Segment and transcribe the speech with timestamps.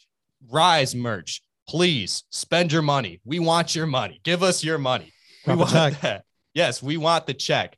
[0.49, 1.43] Rise merch.
[1.69, 3.21] Please spend your money.
[3.25, 4.19] We want your money.
[4.25, 5.13] Give us your money.
[5.47, 6.25] We want that.
[6.55, 7.77] Yes, we want the check.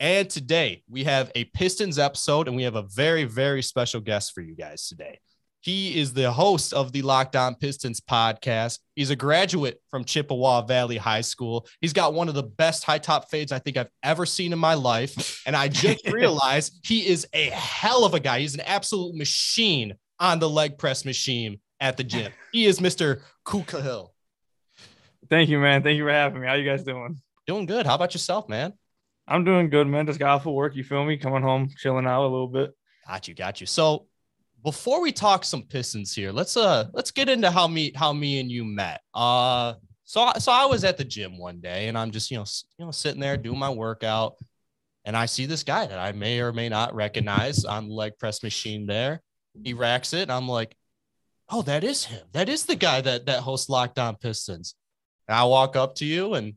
[0.00, 4.34] And today we have a Pistons episode, and we have a very, very special guest
[4.34, 5.20] for you guys today.
[5.62, 8.78] He is the host of the Locked On Pistons podcast.
[8.96, 11.66] He's a graduate from Chippewa Valley High School.
[11.82, 14.58] He's got one of the best high top fades I think I've ever seen in
[14.58, 15.42] my life.
[15.44, 18.40] And I just realized he is a hell of a guy.
[18.40, 22.32] He's an absolute machine on the leg press machine at the gym.
[22.52, 23.20] He is Mr.
[23.44, 24.08] Ku Khahil.
[25.28, 25.82] Thank you, man.
[25.82, 26.48] Thank you for having me.
[26.48, 27.20] How you guys doing?
[27.46, 27.86] Doing good.
[27.86, 28.72] How about yourself, man?
[29.28, 30.06] I'm doing good, man.
[30.06, 30.74] Just got off of work.
[30.74, 31.16] You feel me?
[31.18, 32.72] Coming home, chilling out a little bit.
[33.06, 33.66] Got you, got you.
[33.66, 34.06] So
[34.62, 38.40] before we talk some Pistons here, let's uh let's get into how me how me
[38.40, 39.00] and you met.
[39.14, 42.44] Uh so so I was at the gym one day and I'm just you know
[42.78, 44.34] you know sitting there doing my workout
[45.04, 48.18] and I see this guy that I may or may not recognize on the leg
[48.18, 49.22] press machine there.
[49.64, 50.76] He racks it and I'm like,
[51.48, 52.26] "Oh, that is him.
[52.32, 54.74] That is the guy that that hosts Locked On Pistons."
[55.26, 56.54] And I walk up to you and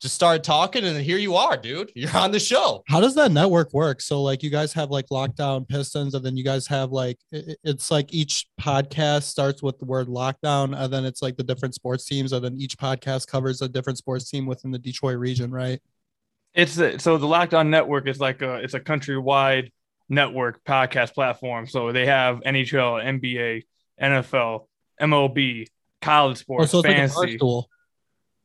[0.00, 1.90] just started talking and here you are dude.
[1.94, 2.82] You're on the show.
[2.86, 4.00] How does that network work?
[4.00, 7.18] So like you guys have like Locked On pistons and then you guys have like
[7.32, 11.42] it's like each podcast starts with the word Locked On and then it's like the
[11.42, 15.18] different sports teams and then each podcast covers a different sports team within the detroit
[15.18, 15.80] region right?
[16.54, 19.72] It's uh, so the Locked On network is like a it's a countrywide
[20.08, 21.66] network podcast platform.
[21.66, 23.62] So they have nhl nba
[24.00, 24.66] nfl
[25.00, 25.66] mlb
[26.02, 27.38] college sports oh, so fantasy.
[27.38, 27.66] like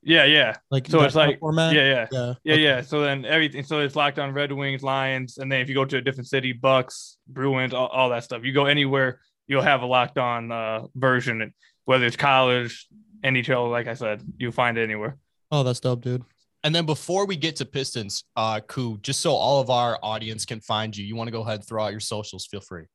[0.03, 0.55] yeah, yeah.
[0.69, 1.73] Like so, it's like format?
[1.73, 2.63] yeah, yeah, yeah, yeah, okay.
[2.63, 2.81] yeah.
[2.81, 3.63] So then everything.
[3.63, 6.27] So it's locked on Red Wings, Lions, and then if you go to a different
[6.27, 8.43] city, Bucks, Bruins, all, all that stuff.
[8.43, 11.53] You go anywhere, you'll have a locked on uh, version.
[11.85, 12.87] Whether it's college,
[13.23, 15.17] NHL, like I said, you'll find it anywhere.
[15.51, 16.23] Oh, that's dope, dude.
[16.63, 20.45] And then before we get to Pistons, uh, Ku, just so all of our audience
[20.45, 22.45] can find you, you want to go ahead and throw out your socials?
[22.45, 22.85] Feel free.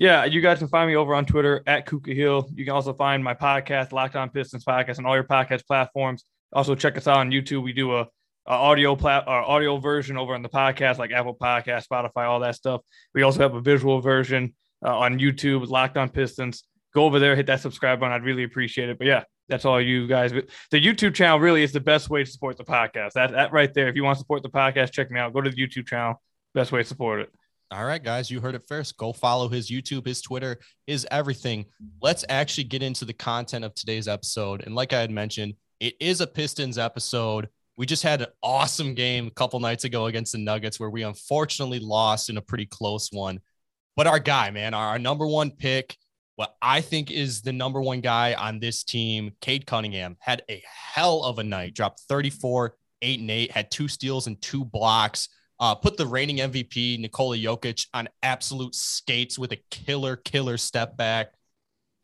[0.00, 2.48] Yeah, you guys can find me over on Twitter at Ku Khahil.
[2.54, 6.24] You can also find my podcast, Locked On Pistons Podcast, on all your podcast platforms.
[6.54, 7.62] Also, check us out on YouTube.
[7.62, 8.06] We do a, a
[8.46, 12.54] audio plat, or audio version over on the podcast, like Apple Podcast, Spotify, all that
[12.54, 12.80] stuff.
[13.12, 16.64] We also have a visual version uh, on YouTube, Locked On Pistons.
[16.94, 18.14] Go over there, hit that subscribe button.
[18.14, 18.96] I'd really appreciate it.
[18.96, 20.32] But yeah, that's all you guys.
[20.32, 23.12] The YouTube channel really is the best way to support the podcast.
[23.12, 23.88] That that right there.
[23.88, 25.34] If you want to support the podcast, check me out.
[25.34, 26.22] Go to the YouTube channel.
[26.54, 27.30] Best way to support it.
[27.72, 28.96] All right, guys, you heard it first.
[28.96, 30.58] Go follow his YouTube, his Twitter,
[30.88, 31.66] his everything.
[32.02, 34.64] Let's actually get into the content of today's episode.
[34.66, 37.48] And like I had mentioned, it is a Pistons episode.
[37.76, 41.04] We just had an awesome game a couple nights ago against the Nuggets where we
[41.04, 43.38] unfortunately lost in a pretty close one.
[43.94, 45.96] But our guy, man, our, number one pick,
[46.34, 50.60] what I think is the number one guy on this team, Cade Cunningham, had a
[50.66, 55.28] hell of a night, dropped 34, 8 and 8, had two steals and two blocks
[55.60, 60.96] uh, put the reigning MVP Nikola Jokic on absolute skates with a killer, killer step
[60.96, 61.34] back.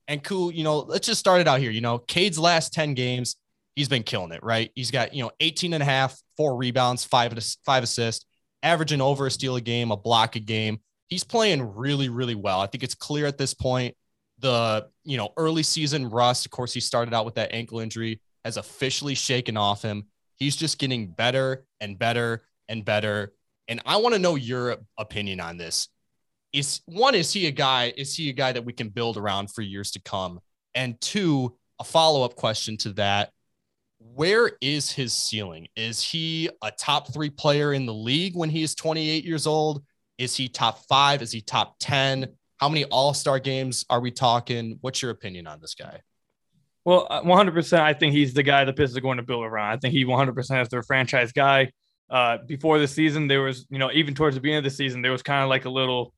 [0.08, 1.70] And cool, you know, let's just start it out here.
[1.70, 3.36] You know, Cade's last 10 games,
[3.74, 4.70] he's been killing it, right?
[4.74, 8.26] He's got, you know, 18 and a half, four rebounds, five, five assists,
[8.62, 10.80] averaging over a steal a game, a block a game.
[11.08, 12.60] He's playing really, really well.
[12.60, 13.96] I think it's clear at this point
[14.38, 16.44] the, you know, early season rust.
[16.44, 20.04] Of course, he started out with that ankle injury, has officially shaken off him.
[20.34, 23.32] He's just getting better and better and better
[23.68, 25.88] and I want to know your opinion on this.
[26.52, 27.92] Is one, is he a guy?
[27.96, 30.40] Is he a guy that we can build around for years to come?
[30.74, 33.30] And two, a follow up question to that
[33.98, 35.68] where is his ceiling?
[35.76, 39.82] Is he a top three player in the league when he is 28 years old?
[40.18, 41.22] Is he top five?
[41.22, 42.28] Is he top 10?
[42.58, 44.78] How many all star games are we talking?
[44.80, 46.00] What's your opinion on this guy?
[46.84, 47.78] Well, 100%.
[47.78, 49.72] Uh, I think he's the guy the Pistons are going to build around.
[49.72, 51.72] I think he 100% is their franchise guy
[52.10, 55.02] uh, before the season, there was, you know, even towards the beginning of the season,
[55.02, 56.12] there was kind of like a little,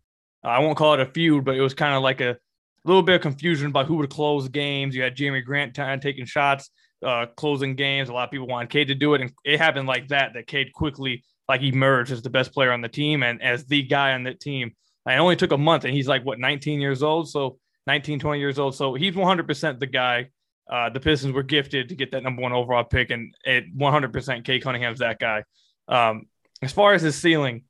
[0.45, 2.37] I won't call it a feud, but it was kind of like a
[2.85, 4.95] little bit of confusion about who would close games.
[4.95, 6.71] You had Jerami Grant time taking shots,
[7.05, 8.09] uh, closing games.
[8.09, 9.21] A lot of people wanted Cade to do it.
[9.21, 12.83] And it happened like that, that Cade quickly like emerged as the best player on
[12.83, 14.73] the team and as the guy on the team.
[15.07, 17.29] it only took a month and he's like, what, 19 years old?
[17.31, 18.75] So 19, 20 years old.
[18.75, 20.29] So he's 100% the guy.
[20.71, 24.45] Uh, the Pistons were gifted to get that number one overall pick, and it 100%
[24.45, 25.43] Cade Cunningham's that guy.
[25.89, 26.27] Um,
[26.63, 27.65] as far as his ceiling,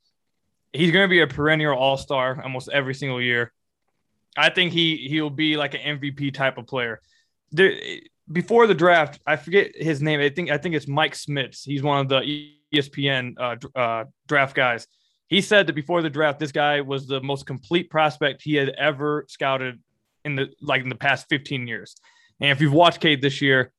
[0.73, 3.53] he's going to be a perennial All Star almost every single year.
[4.37, 7.01] I think he he'll be like an MVP type of player.
[7.51, 7.75] There,
[8.31, 10.21] before the draft, I forget his name.
[10.21, 11.65] I think I think it's Mike Schmitz.
[11.65, 14.87] He's one of the ESPN uh, uh, draft guys.
[15.29, 18.71] He said that before the draft, this guy was the most complete prospect he had
[18.71, 19.81] ever scouted
[20.25, 21.97] in the like in the past 15 years.
[22.41, 23.73] And if you've watched Cade this year,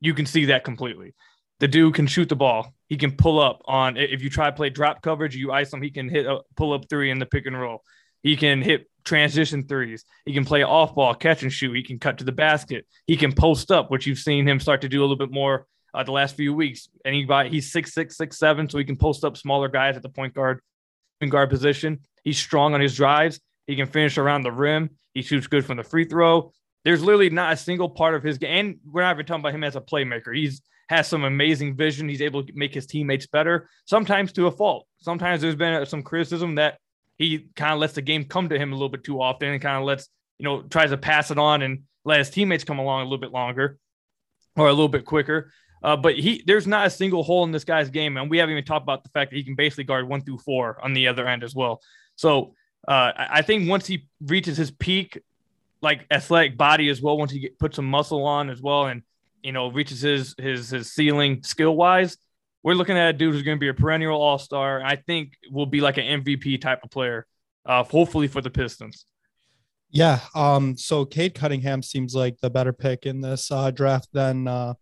[0.00, 1.14] you can see that completely.
[1.60, 2.74] The dude can shoot the ball.
[2.88, 5.82] He can pull up on if you try to play drop coverage, you ice him.
[5.82, 7.82] He can hit a pull up three in the pick and roll.
[8.22, 10.04] He can hit transition threes.
[10.24, 11.74] He can play off ball, catch and shoot.
[11.74, 12.86] He can cut to the basket.
[13.06, 15.66] He can post up, which you've seen him start to do a little bit more
[15.94, 16.88] uh, the last few weeks.
[17.04, 20.02] And he, he's six six six seven, so he can post up smaller guys at
[20.02, 20.60] the point guard
[21.20, 22.00] point guard position.
[22.24, 23.40] He's strong on his drives.
[23.66, 24.90] He can finish around the rim.
[25.14, 26.52] He shoots good from the free throw.
[26.84, 28.50] There's literally not a single part of his game.
[28.50, 30.36] And we're not even talking about him as a playmaker.
[30.36, 32.08] He's has some amazing vision.
[32.08, 34.86] He's able to make his teammates better, sometimes to a fault.
[34.98, 36.78] Sometimes there's been some criticism that
[37.18, 39.60] he kind of lets the game come to him a little bit too often and
[39.60, 42.78] kind of lets, you know, tries to pass it on and let his teammates come
[42.78, 43.78] along a little bit longer
[44.56, 45.50] or a little bit quicker.
[45.82, 48.52] Uh, but he there's not a single hole in this guy's game, and we haven't
[48.52, 51.06] even talked about the fact that he can basically guard one through four on the
[51.08, 51.80] other end as well.
[52.16, 52.54] So
[52.88, 55.20] uh, I think once he reaches his peak,
[55.82, 59.02] like athletic body as well, once he get, puts some muscle on as well, and
[59.46, 62.18] you know reaches his his his ceiling skill wise,
[62.64, 64.82] we're looking at a dude who's going to be a perennial All Star.
[64.82, 67.26] I think will be like an MVP type of player,
[67.64, 69.06] uh, hopefully for the Pistons.
[69.88, 70.18] Yeah.
[70.34, 70.76] Um.
[70.76, 74.74] So Cade Cunningham seems like the better pick in this uh, draft than uh,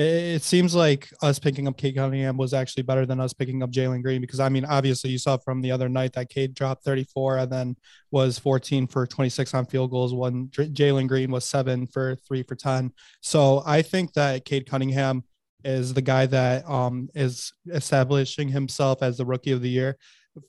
[0.00, 3.70] it seems like us picking up Cade Cunningham was actually better than us picking up
[3.70, 6.84] Jalen Green because I mean, obviously, you saw from the other night that Cade dropped
[6.84, 7.76] 34 and then
[8.12, 10.14] was 14 for 26 on field goals.
[10.14, 12.92] One Jalen Green was seven for three for 10.
[13.22, 15.24] So I think that Cade Cunningham
[15.64, 19.96] is the guy that um, is establishing himself as the rookie of the year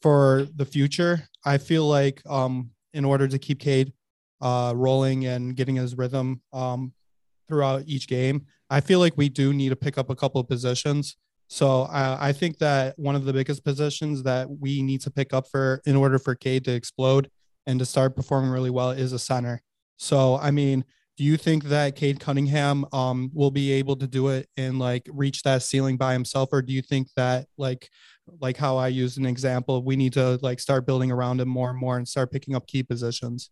[0.04, 1.28] for the future.
[1.44, 3.94] I feel like um, in order to keep Cade
[4.42, 6.94] uh, rolling and getting his rhythm um,
[7.48, 10.48] throughout each game, I feel like we do need to pick up a couple of
[10.48, 11.18] positions.
[11.48, 15.48] So I think that one of the biggest positions that we need to pick up
[15.48, 17.32] for in order for Cade to explode
[17.66, 19.62] and to start performing really well is a center.
[19.98, 20.86] So I mean,
[21.18, 25.10] do you think that Cade Cunningham um, will be able to do it and like
[25.12, 27.90] reach that ceiling by himself, or do you think that like
[28.40, 31.72] like how I used an example, we need to like start building around him more
[31.72, 33.50] and more and start picking up key positions?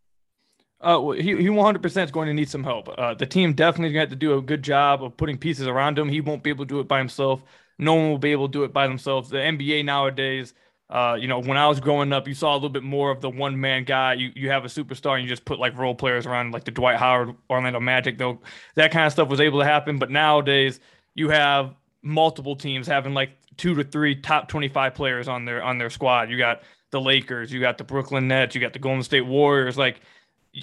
[0.80, 2.88] Uh, he, he 100% is going to need some help.
[2.98, 5.68] Uh, the team definitely going to have to do a good job of putting pieces
[5.68, 6.08] around him.
[6.08, 7.42] He won't be able to do it by himself.
[7.80, 9.30] No one will be able to do it by themselves.
[9.30, 10.54] The NBA nowadays,
[10.90, 13.22] uh, you know, when I was growing up, you saw a little bit more of
[13.22, 14.14] the one man guy.
[14.14, 16.72] You you have a superstar and you just put like role players around, like the
[16.72, 18.18] Dwight Howard, Orlando Magic.
[18.18, 18.40] Though
[18.76, 20.80] that kind of stuff was able to happen, but nowadays
[21.14, 25.78] you have multiple teams having like two to three top 25 players on their on
[25.78, 26.30] their squad.
[26.30, 29.78] You got the Lakers, you got the Brooklyn Nets, you got the Golden State Warriors.
[29.78, 30.00] Like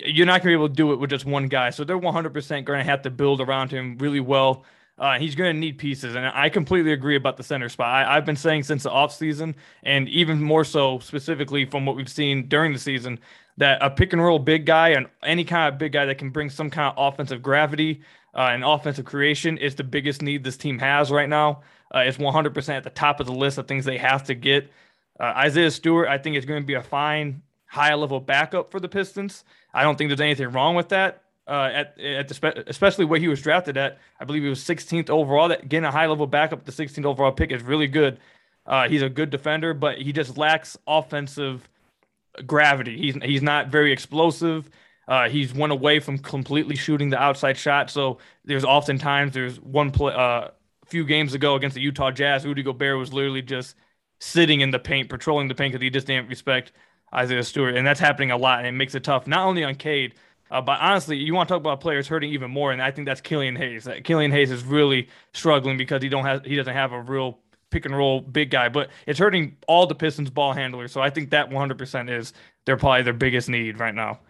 [0.05, 1.71] you're not going to be able to do it with just one guy.
[1.71, 4.65] So they're 100% going to have to build around him really well.
[4.97, 6.15] Uh, he's going to need pieces.
[6.15, 8.07] And I completely agree about the center spot.
[8.07, 12.09] I, have been saying since the offseason, and even more so specifically from what we've
[12.09, 13.19] seen during the season,
[13.57, 16.31] that a pick and roll big guy and any kind of big guy that can
[16.31, 18.03] bring some kind of offensive gravity
[18.35, 21.63] uh, and offensive creation is the biggest need this team has right now.
[21.95, 24.71] Uh, it's 100% at the top of the list of things they have to get.
[25.21, 28.81] Uh, Isaiah Stewart, I think, is going to be a fine high level backup for
[28.81, 29.45] the Pistons.
[29.75, 31.23] I don't think there's anything wrong with that.
[31.47, 35.11] Uh, at at the especially where he was drafted at, I believe he was 16th
[35.11, 35.49] overall.
[35.49, 38.19] That getting a high level backup, the 16th overall pick is really good.
[38.67, 41.69] Uh, he's a good defender, but he just lacks offensive
[42.47, 42.97] gravity.
[42.99, 44.71] He's he's not very explosive.
[45.07, 47.91] Uh, he's one away from completely shooting the outside shot.
[47.91, 50.49] So there's oftentimes there's one play uh,
[50.85, 53.77] a few games ago against the Utah Jazz, Rudy Gobert was literally just
[54.21, 56.73] sitting in the paint, patrolling the paint because he just didn't respect
[57.15, 59.75] Isaiah Stewart, and that's happening a lot, and it makes it tough not only on
[59.75, 60.15] Cade,
[60.51, 63.07] uh, but honestly, you want to talk about players hurting even more, and I think
[63.07, 63.85] that's Killian Hayes.
[63.85, 67.39] That Killian Hayes is really struggling because he don't have he doesn't have a real
[67.71, 70.93] pick and roll big guy, but it's hurting all the Pistons ball handlers.
[70.93, 72.33] So I think that 100% is
[72.65, 74.21] they're probably their biggest need right now.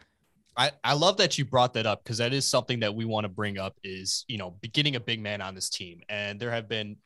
[0.56, 3.24] I, I love that you brought that up because that is something that we want
[3.24, 6.00] to bring up is, you know, getting a big man on this team.
[6.08, 6.96] And there have been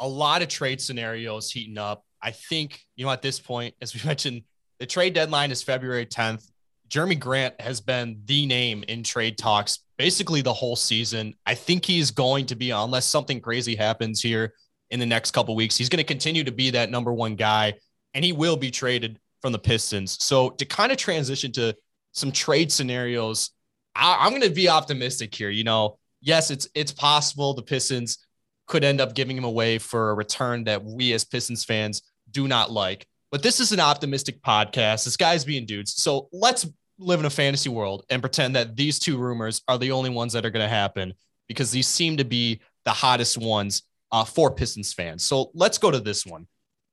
[0.00, 2.04] a lot of trade scenarios heating up.
[2.20, 4.42] I think, you know, at this point, as we mentioned,
[4.78, 6.50] the trade deadline is February 10th.
[6.88, 11.34] Jerami Grant has been the name in trade talks basically the whole season.
[11.44, 14.54] I think he's going to be, unless something crazy happens here
[14.90, 17.74] in the next couple weeks, he's going to continue to be that number one guy
[18.14, 20.16] and he will be traded from the Pistons.
[20.22, 21.76] So to kind of transition to
[22.12, 23.50] some trade scenarios,
[23.94, 25.50] I, am going to be optimistic here.
[25.50, 28.18] You know, yes, it's it's possible the Pistons
[28.66, 32.48] could end up giving him away for a return that we as Pistons fans do
[32.48, 33.06] not like.
[33.30, 35.04] But this is an optimistic podcast.
[35.04, 35.94] This guy's being dudes.
[35.94, 36.66] So let's
[36.98, 40.32] live in a fantasy world and pretend that these two rumors are the only ones
[40.32, 41.14] that are going to happen
[41.46, 43.82] because these seem to be the hottest ones
[44.12, 45.24] uh, for Pistons fans.
[45.24, 46.46] So let's go to this one.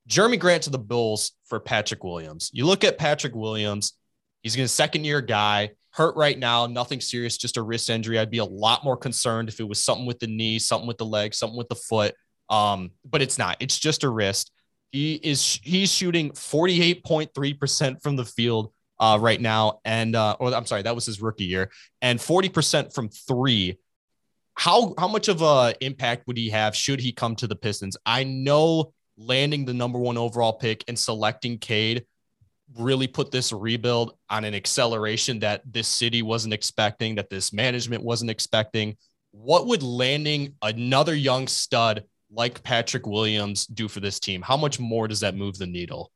[0.09, 2.51] Jerami Grant to the Bulls for Patrick Williams.
[2.53, 3.93] You look at Patrick Williams,
[4.43, 8.19] he's a second year guy, hurt right now, nothing serious, just a wrist injury.
[8.19, 10.97] I'd be a lot more concerned if it was something with the knee, something with
[10.97, 12.13] the leg, something with the foot.
[12.49, 14.51] Um, but it's not, it's just a wrist.
[14.91, 19.79] He is he's shooting 48.3% from the field uh, right now.
[19.85, 23.77] And uh, or I'm sorry, that was his rookie year, and 40% from three.
[24.53, 27.97] How how much of a impact would he have should he come to the Pistons?
[28.05, 32.05] I know landing the number one overall pick and selecting Cade
[32.77, 38.03] really put this rebuild on an acceleration that this city wasn't expecting, that this management
[38.03, 38.97] wasn't expecting.
[39.31, 44.41] What would landing another young stud like Patrick Williams do for this team?
[44.41, 46.11] How much more does that move the needle?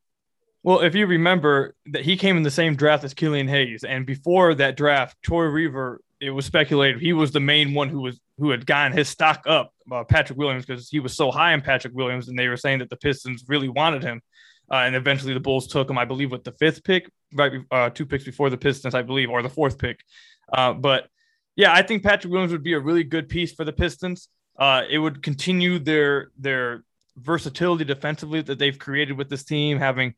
[0.62, 4.06] Well, if you remember that he came in the same draft as Killian Hayes, and
[4.06, 8.20] before that draft, Troy Weaver, it was speculated he was the main one who was
[8.38, 11.62] who had gotten his stock up, uh, Patrick Williams, because he was so high in
[11.62, 14.22] Patrick Williams, and they were saying that the Pistons really wanted him,
[14.72, 17.90] uh, and eventually the Bulls took him, I believe, with the fifth pick, right, uh,
[17.90, 20.02] two picks before the Pistons, I believe, or the fourth pick.
[20.52, 21.08] Uh, but
[21.56, 24.28] yeah, I think Patrick Williams would be a really good piece for the Pistons.
[24.60, 26.84] Uh, it would continue their their
[27.16, 30.14] versatility defensively that they've created with this team, having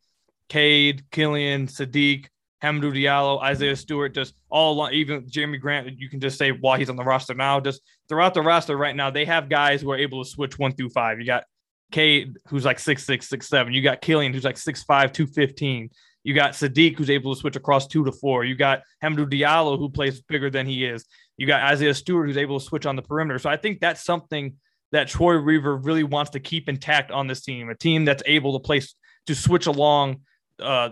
[0.50, 2.26] Cade, Killian, Saddiq,
[2.62, 6.78] Hamidou Diallo, Isaiah Stewart, just all along, even Jerami Grant, you can just say while
[6.78, 9.92] he's on the roster now, just throughout the roster right now, they have guys who
[9.92, 11.20] are able to switch one through five.
[11.20, 11.46] You got
[11.92, 13.74] Cade, who's like six six, six seven.
[13.74, 15.90] You got Killian, who's like six five, two fifteen.
[16.24, 18.46] You got Saddiq, who's able to switch across two to four.
[18.46, 21.06] You got Hamidou Diallo, who plays bigger than he is.
[21.42, 23.40] You got Isaiah Stewart, who's able to switch on the perimeter.
[23.40, 24.58] So I think that's something
[24.92, 28.54] that Troy Weaver really wants to keep intact on this team, a team that's able
[28.54, 28.94] to place
[29.26, 30.22] to switch along
[30.60, 30.90] uh,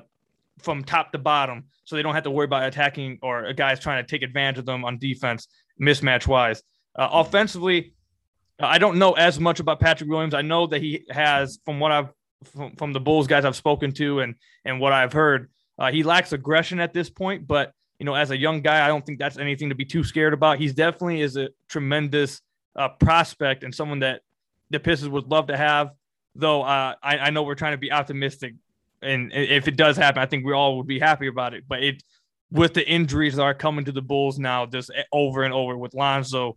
[0.57, 3.79] from top to bottom, so they don't have to worry about attacking or a guy's
[3.79, 5.47] trying to take advantage of them on defense,
[5.79, 6.63] mismatch wise.
[6.97, 7.93] Uh, offensively,
[8.59, 10.33] I don't know as much about Patrick Williams.
[10.33, 12.09] I know that he has, from what I've
[12.43, 14.33] from, from the Bulls guys I've spoken to and
[14.65, 17.45] and what I've heard, uh, he lacks aggression at this point.
[17.45, 20.03] But you know, as a young guy, I don't think that's anything to be too
[20.03, 20.57] scared about.
[20.57, 22.41] He's definitely is a tremendous
[22.75, 24.21] uh, prospect and someone that
[24.69, 25.91] the Pistons would love to have.
[26.35, 28.53] Though uh, I, I know we're trying to be optimistic
[29.01, 31.63] and if it does happen, I think we all would be happy about it.
[31.67, 32.03] But it
[32.51, 35.93] with the injuries that are coming to the Bulls now, just over and over with
[35.93, 36.55] Lonzo,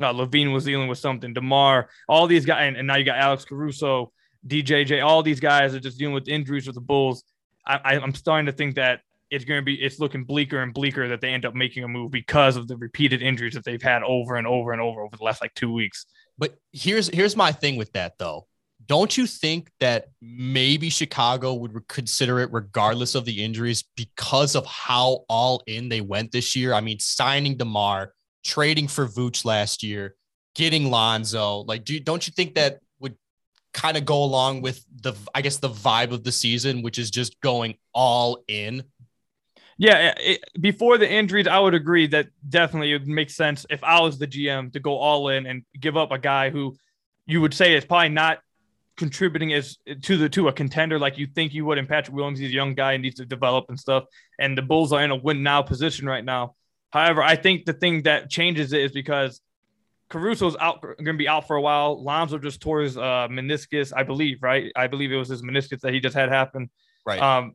[0.00, 3.18] uh, LaVine was dealing with something, Demar, all these guys, and, and, now you got
[3.18, 4.12] Alex Caruso,
[4.46, 7.24] DJJ, all these guys are just dealing with injuries with the Bulls.
[7.66, 11.08] I, I'm starting to think that it's going to be it's looking bleaker and bleaker
[11.08, 14.02] that they end up making a move because of the repeated injuries that they've had
[14.02, 16.06] over and over and over over the last like two weeks.
[16.38, 18.46] But here's here's my thing with that though
[18.86, 24.66] don't you think that maybe Chicago would consider it regardless of the injuries because of
[24.66, 26.72] how all in they went this year?
[26.72, 28.12] I mean, signing DeMar,
[28.44, 30.16] trading for Vooch last year,
[30.54, 31.58] getting Lonzo.
[31.58, 33.16] Like, do don't you think that would
[33.74, 37.10] kind of go along with the, I guess, the vibe of the season, which is
[37.10, 38.82] just going all in?
[39.80, 43.82] Yeah, it, before the injuries, I would agree that definitely it would make sense if
[43.82, 46.76] I was the GM to go all in and give up a guy who
[47.24, 48.40] you would say is probably not
[48.98, 52.38] contributing as to the to a contender like you think you would in Patrick Williams.
[52.38, 54.04] He's a young guy and needs to develop and stuff.
[54.38, 56.56] And the Bulls are in a win now position right now.
[56.90, 59.40] However, I think the thing that changes it is because
[60.10, 62.04] Caruso's out going to be out for a while.
[62.04, 64.70] Lonzo just tore his uh, meniscus, I believe, right?
[64.76, 66.68] I believe it was his meniscus that he just had happen.
[67.06, 67.22] Right.
[67.22, 67.54] Um,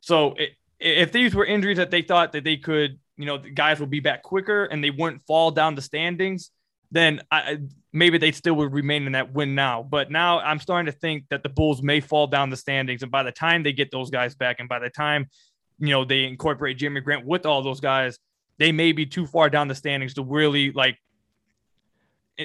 [0.00, 0.52] so it,
[0.86, 3.86] if these were injuries that they thought that they could, you know, the guys will
[3.86, 6.50] be back quicker and they wouldn't fall down the standings,
[6.90, 7.58] then I,
[7.92, 9.82] maybe they still would remain in that win now.
[9.82, 13.02] But now I'm starting to think that the Bulls may fall down the standings.
[13.02, 15.26] And by the time they get those guys back, and by the time,
[15.78, 18.18] you know, they incorporate Jerami Grant with all those guys,
[18.58, 20.96] they may be too far down the standings to really like,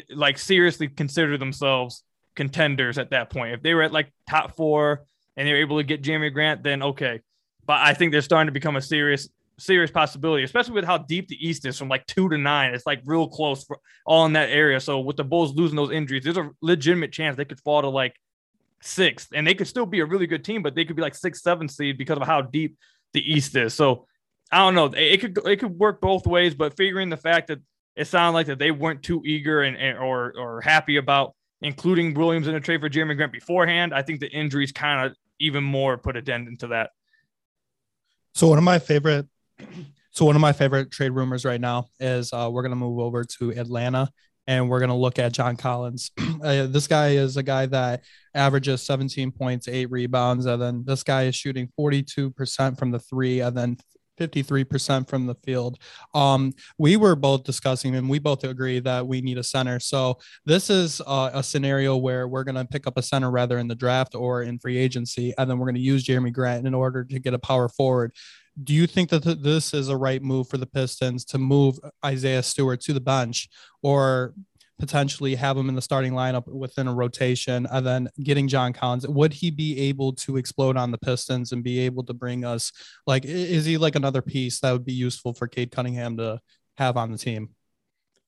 [0.10, 2.04] like seriously consider themselves
[2.36, 3.54] contenders at that point.
[3.54, 5.04] If they were at like top four
[5.38, 7.22] and they were able to get Jerami Grant, then okay.
[7.72, 11.30] But I think they're starting to become a serious serious possibility, especially with how deep
[11.30, 12.74] the East is from like two to nine.
[12.74, 14.82] It's like real close for all in that area.
[14.82, 17.88] So with the Bulls losing those injuries, there's a legitimate chance they could fall to
[17.88, 18.14] like
[18.82, 21.16] sixth, and they could still be a really good team, but they could be like
[21.16, 22.76] six, seven seed because of how deep
[23.14, 23.74] the East is.
[23.74, 24.06] So
[24.52, 24.88] I don't know.
[24.88, 27.60] It could it could work both ways, but figuring the fact that
[27.96, 32.16] it sounded like that they weren't too eager and, and or or happy about including
[32.16, 35.64] Williams in a trade for Jerami Grant beforehand, I think the injuries kind of even
[35.64, 36.90] more put a dent into that.
[38.34, 39.28] So one of my favorite
[40.12, 43.00] so one of my favorite trade rumors right now is uh, we're going to move
[43.00, 44.10] over to Atlanta
[44.48, 46.12] and we're going to look at John Collins.
[46.44, 51.04] uh, this guy is a guy that averages 17 points, eight rebounds, and then this
[51.04, 53.78] guy is shooting 42% from the three, and then
[54.22, 55.80] 53% from the field.
[56.14, 59.80] Um, we were both discussing and we both agree that we need a center.
[59.80, 63.58] So this is uh, a scenario where we're going to pick up a center rather
[63.58, 66.68] in the draft or in free agency, and then we're going to use Jerami Grant
[66.68, 68.14] in order to get a power forward.
[68.62, 71.80] Do you think that th- this is a right move for the Pistons to move
[72.06, 73.50] Isaiah Stewart to the bench,
[73.82, 74.34] or
[74.82, 79.08] potentially have him in the starting lineup within a rotation and then getting John Collins,
[79.08, 82.72] would he be able to explode on the Pistons and be able to bring us
[83.06, 86.42] like is he like another piece that would be useful for Cade Cunningham to
[86.78, 87.50] have on the team?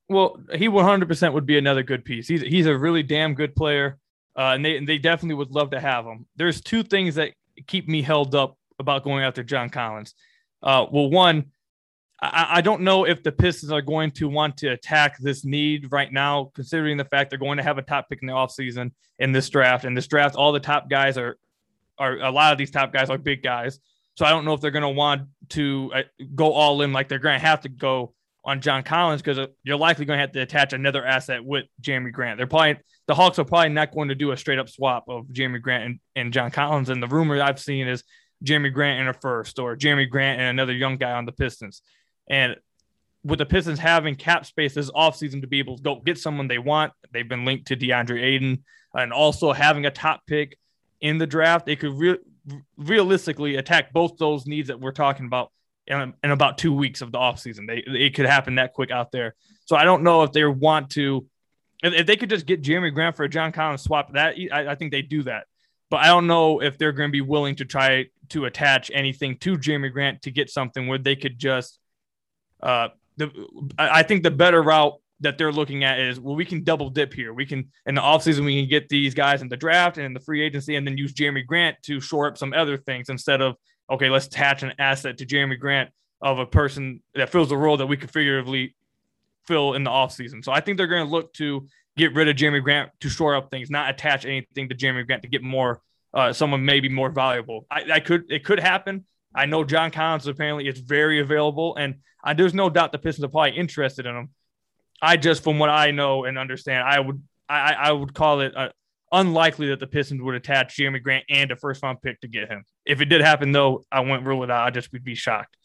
[0.07, 2.27] Well, he 100% would be another good piece.
[2.27, 3.97] He's he's a really damn good player,
[4.37, 6.27] uh, and they and they definitely would love to have him.
[6.35, 7.31] There's two things that
[7.65, 10.13] keep me held up about going after John Collins.
[10.61, 11.45] Uh, well, one,
[12.31, 16.11] I, don't know if the Pistons are going to want to attack this need right
[16.11, 19.31] now, considering the fact they're going to have a top pick in the offseason in
[19.31, 19.83] this draft.
[19.83, 21.37] And this draft, all the top guys are,
[21.97, 23.79] are a lot of these top guys are big guys.
[24.15, 26.01] So I don't know if they're going to want to uh,
[26.35, 28.13] go all in like they're going to have to go
[28.45, 31.65] on John Collins because uh, you're likely going to have to attach another asset with
[31.81, 32.37] Jerami Grant.
[32.37, 32.77] They're probably
[33.07, 35.83] the Hawks are probably not going to do a straight up swap of Jerami Grant
[35.83, 36.89] and, and John Collins.
[36.89, 38.03] And the rumor I've seen is
[38.43, 41.81] Jerami Grant in a first or Jerami Grant and another young guy on the Pistons.
[42.27, 42.55] And
[43.23, 46.47] with the Pistons having cap space this offseason to be able to go get someone
[46.47, 48.63] they want, they've been linked to DeAndre Ayton
[48.95, 50.57] and also having a top pick
[51.01, 52.19] in the draft, they could re-
[52.77, 55.51] realistically attack both those needs that we're talking about
[55.87, 57.67] in, in about two weeks of the offseason.
[57.67, 59.35] They it could happen that quick out there.
[59.65, 61.27] So I don't know if they want to
[61.83, 64.69] if, if they could just get Jerami Grant for a John Collins swap, that I,
[64.69, 65.45] I think they do that.
[65.89, 69.37] But I don't know if they're going to be willing to try to attach anything
[69.39, 71.79] to Jerami Grant to get something where they could just
[72.63, 73.29] uh, the
[73.77, 77.13] I think the better route that they're looking at is well, we can double dip
[77.13, 77.33] here.
[77.33, 80.13] We can in the offseason, we can get these guys in the draft and in
[80.13, 83.41] the free agency, and then use Jerami Grant to shore up some other things instead
[83.41, 83.55] of
[83.89, 87.77] okay, let's attach an asset to Jerami Grant of a person that fills the role
[87.77, 88.75] that we could figuratively
[89.45, 90.43] fill in the offseason.
[90.43, 93.35] So I think they're going to look to get rid of Jerami Grant to shore
[93.35, 95.81] up things, not attach anything to Jerami Grant to get more
[96.13, 97.65] uh, someone maybe more valuable.
[97.69, 99.05] I, I could it could happen.
[99.35, 103.25] I know John Collins apparently is very available, and I, there's no doubt the Pistons
[103.25, 104.29] are probably interested in him.
[105.01, 108.55] I just, from what I know and understand, I would I, I would call it
[108.55, 108.69] uh,
[109.11, 112.49] unlikely that the Pistons would attach Jerami Grant and a first round pick to get
[112.49, 112.63] him.
[112.85, 114.65] If it did happen, though, I wouldn't rule it out.
[114.65, 115.55] I just would be shocked.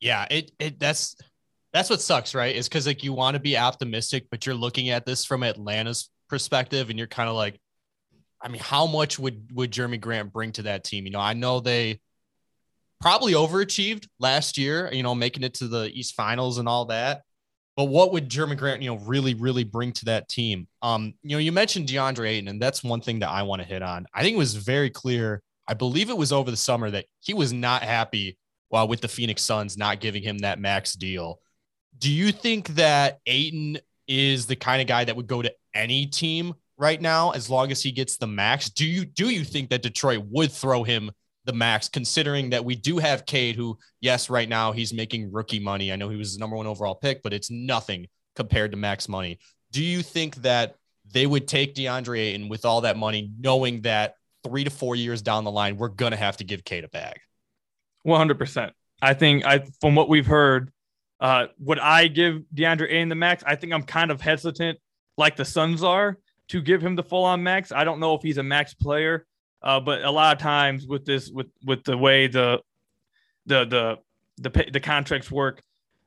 [0.00, 1.16] Yeah, it it that's
[1.72, 2.54] that's what sucks, right?
[2.54, 6.10] Is because like you want to be optimistic, but you're looking at this from Atlanta's
[6.28, 7.58] perspective, and you're kind of like,
[8.40, 11.06] I mean, how much would would Jerami Grant bring to that team?
[11.06, 12.00] You know, I know they
[13.02, 17.22] probably overachieved last year, you know, making it to the East Finals and all that.
[17.76, 20.68] But what would Jerami Grant, you know, really, really bring to that team?
[20.82, 23.68] Um, you know, you mentioned DeAndre Ayton, and that's one thing that I want to
[23.68, 24.06] hit on.
[24.14, 25.42] I think it was very clear.
[25.66, 28.38] I believe it was over the summer that he was not happy
[28.68, 31.40] while with the Phoenix Suns not giving him that max deal.
[31.98, 36.06] Do you think that Ayton is the kind of guy that would go to any
[36.06, 38.70] team right now as long as he gets the max?
[38.70, 41.10] Do you do you think that Detroit would throw him
[41.44, 45.58] the max, considering that we do have Cade, who, yes, right now he's making rookie
[45.58, 45.92] money.
[45.92, 49.08] I know he was the number one overall pick, but it's nothing compared to max
[49.08, 49.38] money.
[49.72, 50.76] Do you think that
[51.10, 55.22] they would take DeAndre Ayton with all that money, knowing that three to four years
[55.22, 57.18] down the line, we're going to have to give Cade a bag?
[58.06, 58.70] 100%.
[59.00, 60.72] I think I, from what we've heard,
[61.20, 63.42] uh, would I give DeAndre Ayton the max?
[63.46, 64.78] I think I'm kind of hesitant,
[65.16, 67.72] like the Suns are, to give him the full on max.
[67.72, 69.26] I don't know if he's a max player.
[69.62, 72.60] Uh, but a lot of times with this, with with the way the
[73.46, 73.98] the the
[74.38, 75.62] the the contracts work,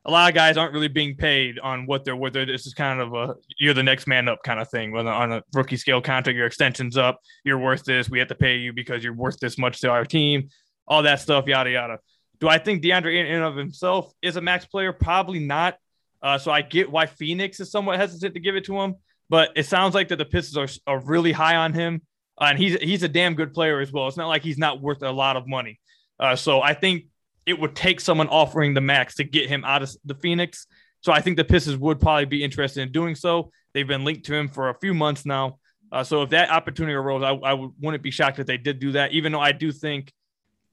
[0.05, 2.33] a lot of guys aren't really being paid on what they're worth.
[2.33, 4.95] This is kind of a you're the next man up kind of thing.
[4.95, 8.09] On a rookie scale contract, your extension's up, you're worth this.
[8.09, 10.49] We have to pay you because you're worth this much to our team.
[10.87, 11.99] All that stuff, yada yada.
[12.39, 14.91] Do I think DeAndre in and of himself is a max player?
[14.93, 15.77] Probably not.
[16.21, 18.95] Uh, so I get why Phoenix is somewhat hesitant to give it to him,
[19.29, 22.01] but it sounds like that the Pistons are, are really high on him.
[22.39, 24.08] Uh, and he's he's a damn good player as well.
[24.08, 25.80] It's not like he's not worth a lot of money.
[26.19, 27.06] Uh, so I think
[27.45, 30.67] it would take someone offering the max to get him out of the Phoenix.
[31.02, 33.52] So I think the Pistons would probably be interested in doing so.
[33.74, 35.60] They've been linked to him for a few months now.
[35.91, 38.80] Uh, so if that opportunity arose, I, I would, wouldn't be shocked if they did
[38.80, 39.12] do that.
[39.12, 40.12] Even though I do think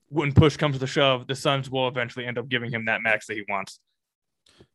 [0.09, 3.27] when push comes to shove, the Suns will eventually end up giving him that max
[3.27, 3.79] that he wants.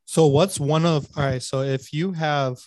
[0.05, 1.41] So what's one of all right?
[1.41, 2.57] So if you have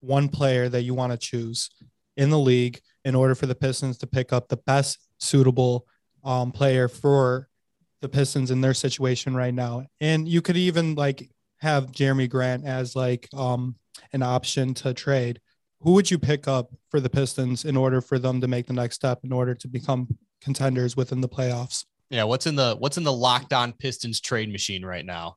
[0.00, 1.70] one player that you want to choose
[2.16, 5.86] in the league in order for the Pistons to pick up the best suitable
[6.24, 7.48] um, player for
[8.00, 9.86] the Pistons in their situation right now.
[10.00, 13.76] And you could even like have Jerami Grant as like um
[14.12, 15.40] an option to trade,
[15.80, 18.72] who would you pick up for the Pistons in order for them to make the
[18.72, 20.08] next step in order to become
[20.40, 21.84] contenders within the playoffs?
[22.10, 25.36] Yeah, what's in the what's in the Locked On Pistons trade machine right now?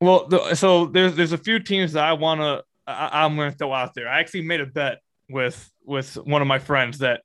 [0.00, 3.56] Well, the, so there's there's a few teams that I want to I'm going to
[3.56, 4.08] throw out there.
[4.08, 4.98] I actually made a bet
[5.30, 7.22] with with one of my friends that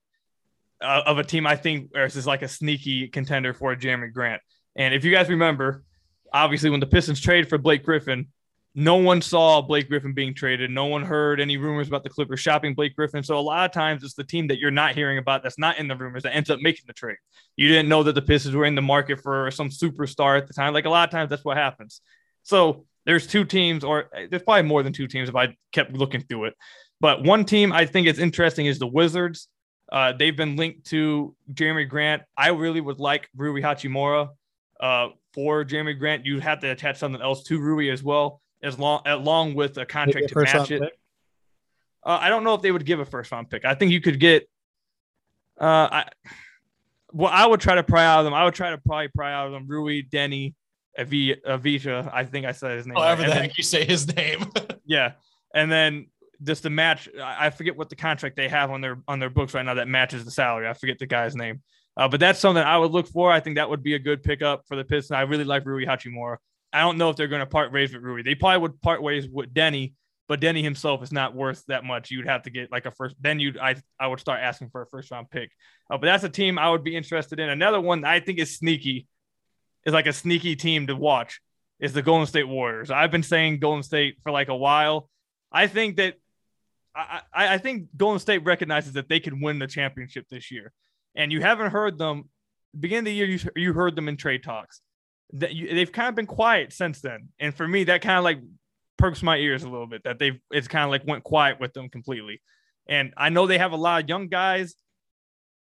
[0.81, 4.41] uh, of a team I think is like a sneaky contender for Jerami Grant.
[4.75, 5.83] And if you guys remember,
[6.33, 8.27] obviously when the Pistons traded for Blake Griffin,
[8.77, 10.69] no one saw Blake Griffin being traded.
[10.69, 13.23] No one heard any rumors about the Clippers shopping Blake Griffin.
[13.23, 15.77] So a lot of times it's the team that you're not hearing about that's not
[15.77, 17.15] in the rumors that ends up making the trade.
[17.55, 20.53] You didn't know that the Pistons were in the market for some superstar at the
[20.53, 20.73] time.
[20.73, 22.01] Like a lot of times that's what happens.
[22.43, 26.21] So there's two teams, or there's probably more than two teams if I kept looking
[26.21, 26.55] through it.
[27.05, 29.47] But one team I think is interesting is the Wizards.
[29.91, 32.23] Uh, they've been linked to Jerami Grant.
[32.35, 34.29] I really would like Rui Hachimura
[34.79, 36.25] uh, for Jerami Grant.
[36.25, 39.85] You'd have to attach something else to Rui as well as long along with a
[39.85, 40.81] contract to match it.
[40.81, 43.65] Uh, I don't know if they would give a first round pick.
[43.65, 44.49] I think you could get.
[45.61, 46.05] Uh, I
[47.13, 48.33] well, I would try to pry out of them.
[48.33, 50.55] I would try to probably pry out of them Rui, Deni,
[50.97, 52.09] Avdija.
[52.11, 52.95] I think I said his name.
[52.95, 53.27] However right.
[53.27, 54.51] the heck you say his name.
[54.87, 55.11] yeah,
[55.53, 56.07] and then
[56.43, 57.10] just the match.
[57.21, 59.88] I forget what the contract they have on their on their books right now that
[59.88, 60.67] matches the salary.
[60.67, 61.62] I forget the guy's name.
[61.98, 63.32] Uh, but that's something I would look for.
[63.32, 65.15] I think that would be a good pickup for the Pistons.
[65.15, 66.38] I really like Rui Hachimura.
[66.74, 68.21] I don't know if they're going to part ways with Rui.
[68.21, 69.93] They probably would part ways with Deni,
[70.28, 72.12] but Deni himself is not worth that much.
[72.12, 73.15] You'd have to get like a first.
[73.21, 75.52] Then you, I, I would start asking for a first round pick.
[75.89, 77.50] Uh, but that's a team I would be interested in.
[77.50, 79.08] Another one I think is sneaky,
[79.86, 81.39] is like a sneaky team to watch.
[81.78, 82.89] Is the Golden State Warriors.
[82.89, 85.10] I've been saying Golden State for like a while.
[85.52, 86.15] I think that
[86.95, 90.71] I, I think Golden State recognizes that they can win the championship this year,
[91.15, 92.29] and you haven't heard them.
[92.77, 94.81] Beginning of the year, you, you heard them in trade talks
[95.34, 97.29] that you, they've kind of been quiet since then.
[97.39, 98.39] And for me, that kind of like
[98.97, 101.73] perks my ears a little bit that they've it's kind of like went quiet with
[101.73, 102.41] them completely.
[102.88, 104.75] And I know they have a lot of young guys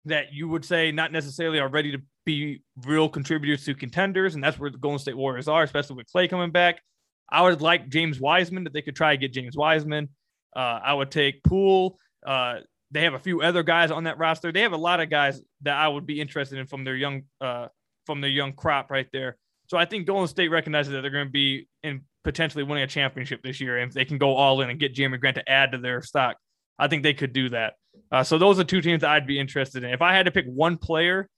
[0.06, 4.44] that you would say not necessarily are ready to be real contributors to contenders, and
[4.44, 6.82] that's where the Golden State Warriors are, especially with Klay coming back.
[7.30, 10.10] I would like James Wiseman that they could try to get James Wiseman.
[10.56, 11.98] Uh, I would take Poole.
[12.26, 12.60] Uh,
[12.92, 14.52] they have a few other guys on that roster.
[14.52, 17.24] They have a lot of guys that I would be interested in from their young
[17.42, 17.68] uh,
[18.06, 19.38] from their young crop right there.
[19.68, 22.88] So I think Golden State recognizes that they're going to be in potentially winning a
[22.88, 23.80] championship this year.
[23.80, 26.02] And if they can go all in and get Jerami Grant to add to their
[26.02, 26.38] stock,
[26.78, 27.74] I think they could do that.
[28.12, 29.92] Uh, so those are two teams that I'd be interested in.
[29.92, 31.30] If I had to pick one player,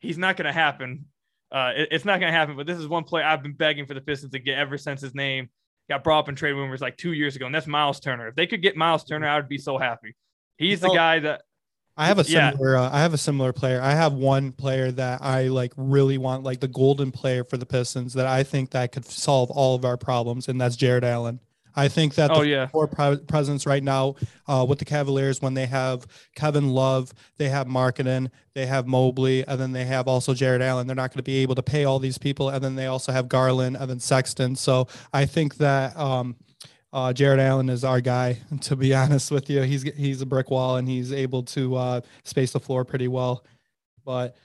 [0.00, 1.06] he's not going to happen.
[1.50, 2.56] Uh, it, it's not going to happen.
[2.56, 5.00] But this is one player I've been begging for the Pistons to get ever since
[5.00, 5.48] his name
[5.88, 8.28] got brought up in trade rumors like two years ago, and that's Miles Turner.
[8.28, 10.14] If they could get Miles Turner, I would be so happy.
[10.56, 11.42] He's you know, the guy that
[11.96, 12.74] I have a similar.
[12.74, 12.82] Yeah.
[12.82, 13.80] Uh, I have a similar player.
[13.80, 17.66] I have one player that I like really want, like the golden player for the
[17.66, 21.40] Pistons, that I think that could solve all of our problems, and that's Jarrett Allen.
[21.76, 22.66] I think that the oh, yeah.
[22.68, 24.14] four pre- presence right now
[24.46, 29.46] uh, with the Cavaliers, when they have Kevin Love, they have Markkanen, they have Mobley,
[29.46, 30.86] and then they have also Jarrett Allen.
[30.86, 33.12] They're not going to be able to pay all these people, and then they also
[33.12, 34.56] have Garland and then Sexton.
[34.56, 36.36] So I think that um,
[36.92, 38.38] uh, Jarrett Allen is our guy.
[38.60, 42.00] To be honest with you, he's he's a brick wall and he's able to uh,
[42.22, 43.44] space the floor pretty well.
[44.04, 44.36] But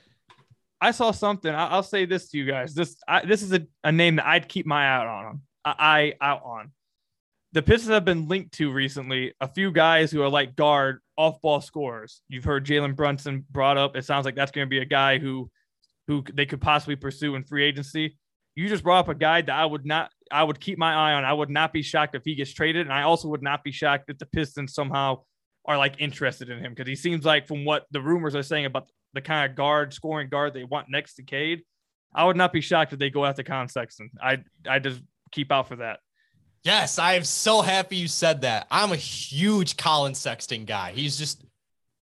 [0.82, 1.54] I saw something.
[1.54, 2.74] I, will say this to you guys.
[2.74, 5.42] This I, this is a, a name that I'd keep my eye on.
[5.64, 6.72] I, I out on.
[7.52, 11.42] The Pistons have been linked to recently a few guys who are like guard off
[11.42, 12.22] ball scorers.
[12.30, 13.96] You've heard Jalen Brunson brought up.
[13.96, 15.50] It sounds like that's going to be a guy who
[16.08, 18.18] who they could possibly pursue in free agency.
[18.56, 21.14] You just brought up a guy that I would not I would keep my eye
[21.14, 21.26] on.
[21.26, 23.72] I would not be shocked if he gets traded, and I also would not be
[23.72, 25.24] shocked if the Pistons somehow
[25.66, 28.66] are like interested in him because he seems like from what the rumors are saying
[28.66, 31.64] about the kind of guard scoring guard they want next to Cade.
[32.14, 34.12] I would not be shocked if they go after Con Sexton.
[34.22, 36.00] I I just keep out for that.
[36.64, 38.68] Yes, I am so happy you said that.
[38.70, 40.92] I'm a huge Collin Sexton guy.
[40.92, 41.44] He's just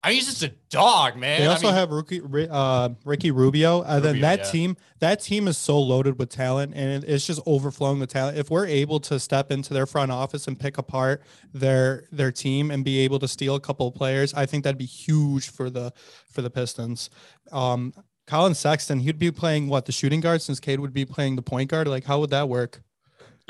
[0.03, 1.41] I mean, he's just a dog, man.
[1.41, 4.51] They also I mean, have Ricky, uh, Ricky Rubio, and Rubio, then that yeah.
[4.51, 8.39] team, that team is so loaded with talent, and it's just overflowing with talent.
[8.39, 11.23] If we're able to step into their front office and pick apart
[11.53, 14.79] their their team and be able to steal a couple of players, I think that'd
[14.79, 15.93] be huge for the
[16.31, 17.11] for the Pistons.
[17.53, 17.93] Um,
[18.27, 21.43] Collin Sexton, he'd be playing what the shooting guard since Cade would be playing the
[21.43, 21.87] point guard.
[21.89, 22.83] Like, how would that work?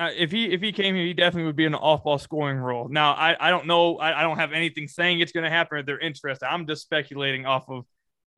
[0.01, 2.17] Uh, if he if he came here, he definitely would be in an off ball
[2.17, 2.89] scoring role.
[2.89, 3.99] Now, I, I don't know.
[3.99, 5.77] I, I don't have anything saying it's going to happen.
[5.77, 7.85] If they're interested, I'm just speculating off of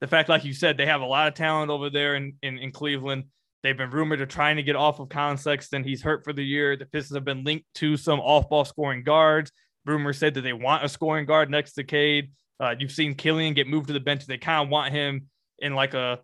[0.00, 2.58] the fact, like you said, they have a lot of talent over there in, in,
[2.58, 3.26] in Cleveland.
[3.62, 5.84] They've been rumored to trying to get off of Collin Sexton.
[5.84, 6.76] He's hurt for the year.
[6.76, 9.52] The Pistons have been linked to some off ball scoring guards.
[9.86, 12.32] Rumors said that they want a scoring guard next to Cade.
[12.58, 14.26] Uh, you've seen Killian get moved to the bench.
[14.26, 15.28] They kind of want him
[15.60, 16.18] in like a,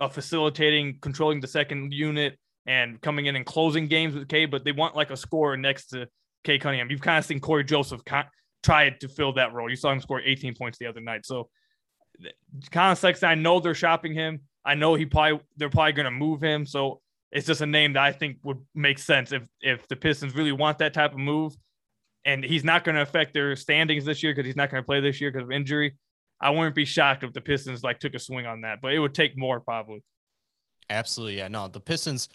[0.00, 4.62] a facilitating, controlling the second unit and coming in and closing games with Cade, but
[4.62, 6.06] they want like a scorer next to
[6.44, 6.90] Cade Cunningham.
[6.90, 8.02] You've kind of seen Cory Joseph
[8.62, 9.70] try to fill that role.
[9.70, 11.24] You saw him score 18 points the other night.
[11.24, 11.48] So
[12.70, 14.42] Collin Sexton, I know they're shopping him.
[14.66, 16.66] I know he probably they're probably going to move him.
[16.66, 17.00] So
[17.32, 20.52] it's just a name that I think would make sense if if the Pistons really
[20.52, 21.54] want that type of move,
[22.26, 24.86] and he's not going to affect their standings this year because he's not going to
[24.86, 25.96] play this year because of injury.
[26.38, 28.98] I wouldn't be shocked if the Pistons like took a swing on that, but it
[28.98, 30.02] would take more probably.
[30.90, 31.48] Absolutely, yeah.
[31.48, 32.28] No, the Pistons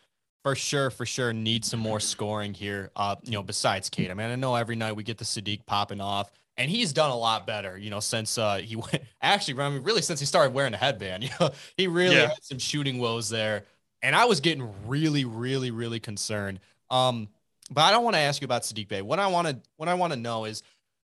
[0.44, 2.92] for sure, for sure need some more scoring here.
[2.96, 4.12] Uh, you know, besides Cade.
[4.12, 7.10] I mean, I know every night we get the Saddiq popping off, and he's done
[7.10, 7.78] a lot better.
[7.78, 10.78] You know, since uh he went actually, I mean, really since he started wearing a
[10.78, 11.24] headband.
[11.30, 12.28] You know, he really yeah.
[12.28, 13.64] had some shooting woes there,
[14.02, 16.60] and I was getting really, really, really concerned.
[16.90, 17.30] Um,
[17.72, 19.02] but I don't want to ask you about Saddiq Bey.
[19.02, 20.62] What I want to, what I want to know is,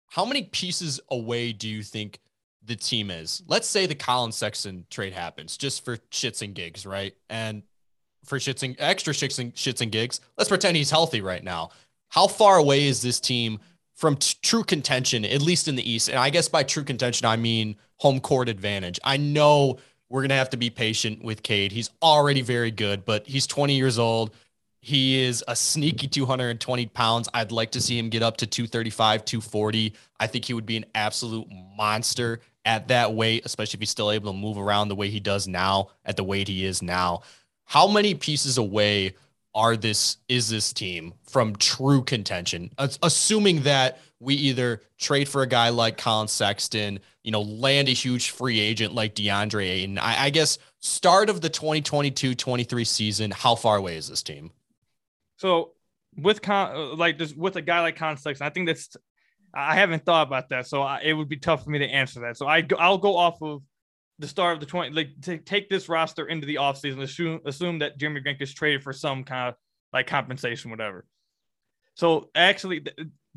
[0.09, 2.19] how many pieces away do you think
[2.63, 3.41] the team is?
[3.47, 7.15] Let's say the Collin Sexton trade happens, just for shits and gigs, right?
[7.29, 7.63] And
[8.23, 10.21] for shits and extra shits and shits and gigs.
[10.37, 11.71] Let's pretend he's healthy right now.
[12.09, 13.59] How far away is this team
[13.95, 16.09] from t- true contention, at least in the East?
[16.09, 18.99] And I guess by true contention, I mean home court advantage.
[19.03, 19.77] I know
[20.09, 21.71] we're gonna have to be patient with Cade.
[21.71, 24.31] He's already very good, but he's 20 years old.
[24.81, 27.29] He is a sneaky 220 pounds.
[27.33, 29.93] I'd like to see him get up to 235, 240.
[30.19, 34.11] I think he would be an absolute monster at that weight, especially if he's still
[34.11, 37.21] able to move around the way he does now, at the weight he is now.
[37.71, 39.15] How many pieces away
[39.55, 42.69] are this is this team from true contention?
[42.77, 47.93] Assuming that we either trade for a guy like Collin Sexton, you know, land a
[47.93, 49.99] huge free agent like DeAndre Ayton.
[49.99, 54.51] I, I guess start of the 2022-23 season, how far away is this team?
[55.37, 55.71] So
[56.17, 58.97] with con like this with a guy like Collin Sexton, I think that's
[59.55, 62.19] I haven't thought about that, so I, it would be tough for me to answer
[62.19, 62.35] that.
[62.35, 63.61] So I I'll go off of
[64.21, 67.79] the start of the 20 like to take this roster into the offseason assume assume
[67.79, 69.55] that Jerami Grant gets traded for some kind of
[69.91, 71.05] like compensation whatever.
[71.95, 72.85] So actually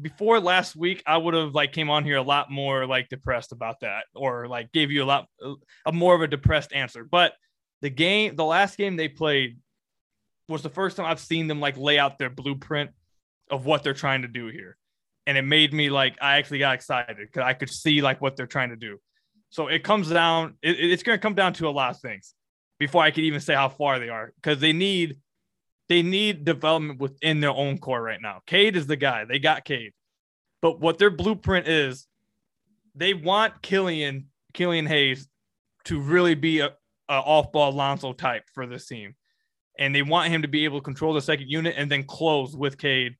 [0.01, 3.51] before last week I would have like came on here a lot more like depressed
[3.51, 5.27] about that or like gave you a lot
[5.87, 7.03] a more of a depressed answer.
[7.03, 7.33] But
[7.81, 9.59] the game the last game they played
[10.51, 12.91] was the first time I've seen them like lay out their blueprint
[13.51, 14.77] of what they're trying to do here.
[15.27, 18.37] And it made me like I actually got excited because I could see like what
[18.37, 18.99] they're trying to do
[19.55, 22.35] so it comes down, it, it's going to come down to a lot of things
[22.81, 25.15] before I could even say how far they are because they need
[25.89, 28.41] they need development within their own core right now.
[28.49, 29.27] Cade is the guy.
[29.27, 29.93] They got Cade.
[30.61, 32.09] But what their blueprint is,
[32.97, 35.29] they want Killian, Killian Hayes
[35.85, 36.71] to really be a,
[37.09, 39.15] a off-ball Lonzo type for this team.
[39.79, 42.57] And they want him to be able to control the second unit and then close
[42.57, 43.15] with Cade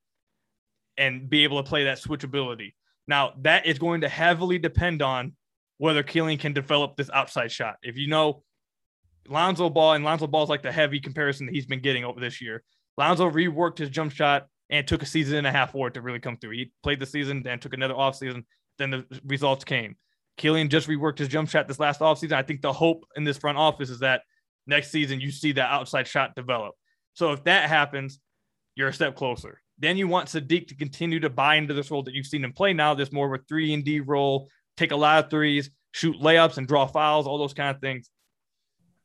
[0.99, 2.73] and be able to play that switchability.
[3.07, 5.35] Now, that is going to heavily depend on
[5.79, 7.77] whether Killian can develop this outside shot.
[7.83, 8.43] If you know
[9.29, 12.21] Lonzo Ball, and Lonzo Ball is like the heavy comparison that he's been getting over
[12.21, 12.63] this year.
[12.97, 16.03] Lonzo reworked his jump shot and took a season and a half for it to
[16.03, 16.53] really come through.
[16.53, 18.45] He played the season, then took another off season,
[18.79, 19.97] then the results came.
[20.37, 22.33] Killian just reworked his jump shot this last offseason.
[22.33, 24.23] I think the hope in this front office is that
[24.67, 26.75] next season you see that outside shot develop.
[27.15, 28.19] So if that happens,
[28.75, 29.61] you're a step closer.
[29.79, 32.53] Then you want Saddiq to continue to buy into this role that you've seen him
[32.53, 35.71] play now, this more of a three and D role take a lot of threes,
[35.93, 38.11] shoot layups, and draw fouls, all those kind of things.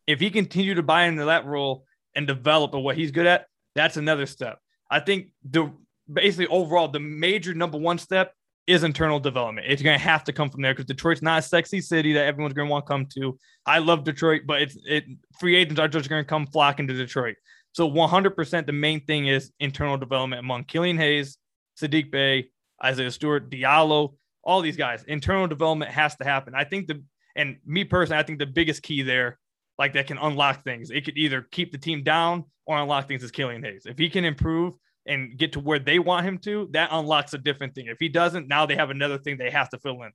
[0.08, 3.46] If he continue to buy into that role and develop at what he's good at,
[3.76, 4.60] that's another step.
[4.90, 5.72] I think the
[6.12, 8.34] basically overall the major number one step
[8.66, 9.68] is internal development.
[9.70, 12.26] It's going to have to come from there because Detroit's not a sexy city that
[12.26, 13.38] everyone's going to want to come to.
[13.66, 15.06] I love Detroit, but it's it
[15.40, 17.36] free agents are just going to come flocking to Detroit.
[17.72, 21.38] So 100% the main thing is internal development among Killian Hayes,
[21.80, 22.50] Saddiq Bey,
[22.84, 25.04] Isaiah Stewart, Diallo, all these guys.
[25.04, 26.54] Internal development has to happen.
[26.56, 27.04] I think the
[27.36, 29.40] and me personally, I think the biggest key there,
[29.78, 30.92] like that can unlock things.
[30.92, 33.84] It could either keep the team down or unlock things is Killian Hayes.
[33.86, 34.74] If he can improve
[35.06, 37.88] and get to where they want him to, that unlocks a different thing.
[37.88, 40.12] If he doesn't, now they have another thing they have to fill in.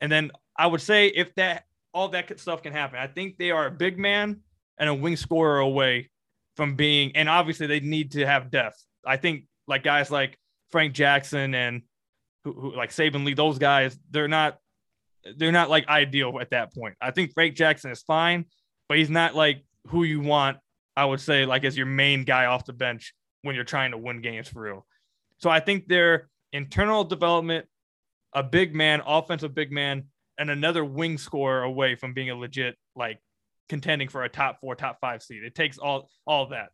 [0.00, 3.50] And then I would say if that all that stuff can happen, I think they
[3.50, 4.40] are a big man
[4.78, 6.10] and a wing scorer away
[6.56, 8.82] from being, and obviously they need to have depth.
[9.04, 10.38] I think like guys like
[10.70, 11.82] Frank Jackson and
[12.46, 14.58] who, who like Saben Lee, those guys, they're not
[15.36, 16.94] they're not like ideal at that point.
[17.00, 18.44] I think Frank Jackson is fine,
[18.88, 20.58] but he's not like who you want,
[20.96, 23.98] I would say, like as your main guy off the bench when you're trying to
[23.98, 24.86] win games for real.
[25.38, 27.66] So I think their internal development,
[28.32, 30.04] a big man, offensive big man,
[30.38, 33.18] and another wing scorer away from being a legit like
[33.68, 35.42] contending for a top four, top five seed.
[35.42, 36.68] It takes all all that.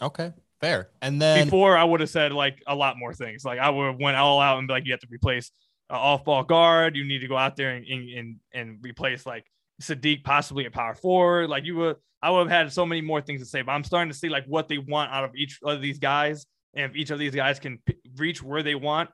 [0.00, 0.32] Okay.
[0.62, 0.90] Fair.
[1.02, 3.44] And then before I would have said like a lot more things.
[3.44, 5.50] Like I would have went all out and be like, you have to replace
[5.90, 6.96] off ball guard.
[6.96, 9.44] You need to go out there and, and, and replace like
[9.82, 11.50] Saddiq possibly a power forward.
[11.50, 13.82] Like you would, I would have had so many more things to say, but I'm
[13.82, 16.46] starting to see like what they want out of each of these guys.
[16.74, 19.10] And if each of these guys can p- reach where they want,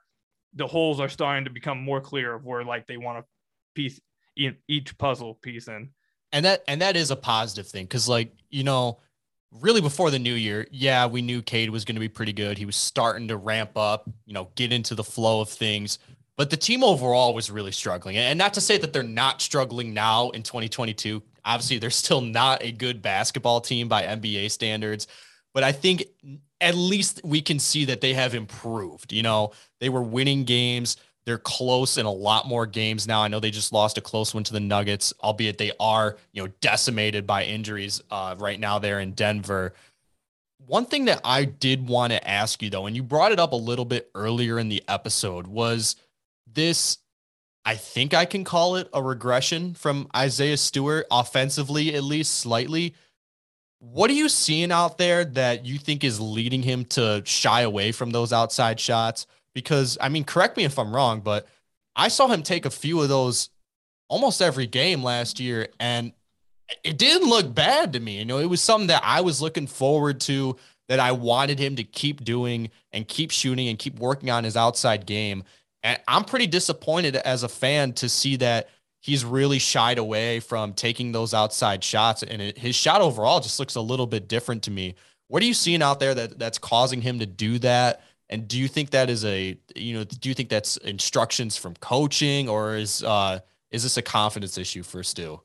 [0.52, 3.24] the holes are starting to become more clear of where like they want to
[3.74, 3.98] piece
[4.36, 5.88] in each puzzle piece in.
[6.30, 9.00] And that and that is a positive thing because like you know,
[9.52, 12.58] really before the new year, yeah, we knew Cade was going to be pretty good.
[12.58, 15.98] He was starting to ramp up, you know, get into the flow of things.
[16.36, 18.16] But the team overall was really struggling.
[18.16, 21.22] And not to say that they're not struggling now in 2022.
[21.44, 25.08] Obviously, they're still not a good basketball team by NBA standards.
[25.52, 26.04] But I think
[26.60, 29.12] at least we can see that they have improved.
[29.12, 30.96] You know, they were winning games.
[31.28, 33.22] They're close in a lot more games now.
[33.22, 36.42] I know they just lost a close one to the Nuggets, albeit they are, you
[36.42, 39.74] know, decimated by injuries uh, right now there in Denver.
[40.66, 43.52] One thing that I did want to ask you though, and you brought it up
[43.52, 45.96] a little bit earlier in the episode, was
[46.50, 46.96] this
[47.62, 52.94] I think I can call it a regression from Isaiah Stewart offensively, at least slightly.
[53.80, 57.92] What are you seeing out there that you think is leading him to shy away
[57.92, 59.26] from those outside shots?
[59.58, 61.48] Because, I mean, correct me if I'm wrong, but
[61.96, 63.50] I saw him take a few of those
[64.08, 66.12] almost every game last year, and
[66.84, 68.18] it didn't look bad to me.
[68.18, 70.56] You know, it was something that I was looking forward to,
[70.88, 74.56] that I wanted him to keep doing and keep shooting and keep working on his
[74.56, 75.42] outside game.
[75.82, 78.68] And I'm pretty disappointed as a fan to see that
[79.00, 83.58] he's really shied away from taking those outside shots and it, his shot overall just
[83.58, 84.94] looks a little bit different to me
[85.28, 88.58] what are you seeing out there that that's causing him to do that and do
[88.58, 92.76] you think that is a you know do you think that's instructions from coaching or
[92.76, 93.38] is uh
[93.70, 95.40] is this a confidence issue for stu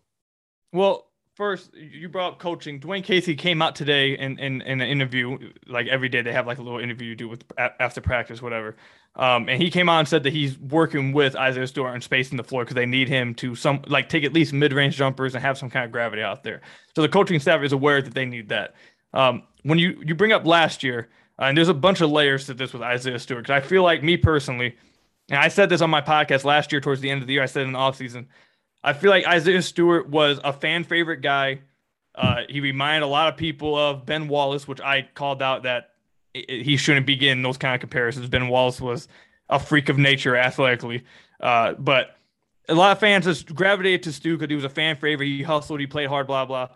[0.72, 4.88] well first you brought up coaching Dwane Casey came out today in, in in an
[4.88, 8.42] interview like every day they have like a little interview you do with after practice
[8.42, 8.76] whatever
[9.16, 12.36] um, and he came out and said that he's working with Isaiah Stewart and spacing
[12.36, 15.44] the floor because they need him to some like take at least mid-range jumpers and
[15.44, 16.62] have some kind of gravity out there.
[16.96, 18.74] So the coaching staff is aware that they need that.
[19.14, 22.46] Um, when you you bring up last year, uh, and there's a bunch of layers
[22.46, 24.76] to this with Isaiah Stewart because I feel like me personally,
[25.30, 27.44] and I said this on my podcast last year towards the end of the year.
[27.44, 28.28] I said in the offseason,
[28.84, 31.62] I feel like Isaiah Stewart was a fan favorite guy.
[32.16, 35.92] Uh, he reminded a lot of people of Ben Wallace, which I called out that
[36.34, 38.28] he shouldn't be getting those kind of comparisons.
[38.28, 39.08] Ben Wallace was
[39.50, 41.04] a freak of nature athletically,
[41.40, 42.18] uh, but
[42.70, 45.28] a lot of fans just gravitated to Stu because he was a fan favorite.
[45.28, 46.70] He hustled, he played hard, blah blah,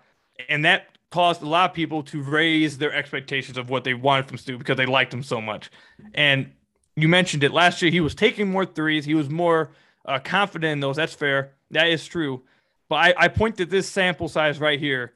[0.50, 4.28] and that caused a lot of people to raise their expectations of what they wanted
[4.28, 5.70] from Stu because they liked him so much.
[6.14, 6.52] And
[6.96, 7.92] you mentioned it last year.
[7.92, 9.06] He was taking more threes.
[9.06, 9.72] He was more
[10.06, 10.98] uh, confident in those.
[10.98, 11.54] That's fair.
[11.72, 12.44] That is true.
[12.90, 15.14] But I, I point to this sample size right here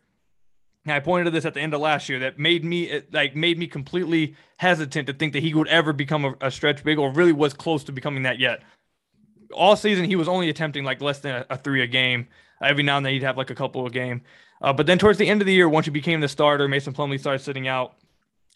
[0.86, 3.36] and I pointed to this at the end of last year that made me like
[3.36, 6.98] made me completely hesitant to think that he would ever become a, a stretch big
[6.98, 8.64] or really was close to becoming that yet.
[9.54, 12.28] All season he was only attempting like less than a, a three a game.
[12.62, 14.22] Every now and then he'd have like a couple a game.
[14.62, 16.94] Uh, but then towards the end of the year, once he became the starter, Mason
[16.94, 17.96] Plumlee started sitting out.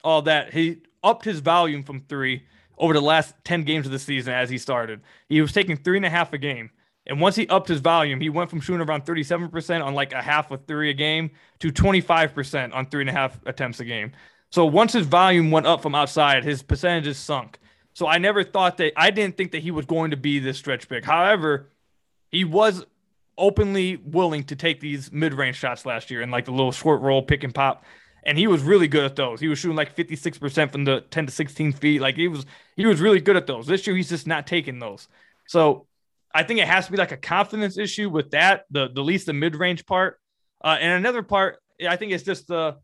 [0.03, 2.43] All that he upped his volume from three
[2.77, 5.01] over the last ten games of the season as he started.
[5.29, 6.69] He was taking three and a half a game.
[7.07, 10.21] And once he upped his volume, he went from shooting around 37% on like a
[10.21, 14.11] half of three a game to 25% on three and a half attempts a game.
[14.51, 17.59] So once his volume went up from outside, his percentages sunk.
[17.93, 20.57] So I never thought that I didn't think that he was going to be this
[20.57, 21.05] stretch big.
[21.05, 21.69] However,
[22.29, 22.85] he was
[23.37, 27.21] openly willing to take these mid-range shots last year and like the little short roll
[27.21, 27.83] pick and pop.
[28.23, 29.39] And he was really good at those.
[29.39, 32.01] He was shooting like 56% from the 10 to 16 feet.
[32.01, 32.45] Like he was
[32.75, 33.67] he was really good at those.
[33.67, 35.07] This year he's just not taking those.
[35.47, 35.85] So
[36.35, 39.25] I think it has to be like a confidence issue with that, the the least
[39.27, 40.19] the mid range part,
[40.61, 41.59] uh, and another part.
[41.87, 42.75] I think it's just the,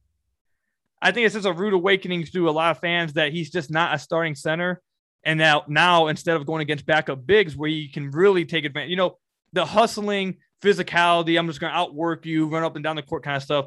[1.02, 3.70] I think it's just a rude awakening to a lot of fans that he's just
[3.70, 4.82] not a starting center,
[5.26, 8.90] and now now instead of going against backup bigs where you can really take advantage,
[8.90, 9.18] you know,
[9.54, 11.38] the hustling physicality.
[11.38, 13.66] I'm just going to outwork you, run up and down the court kind of stuff.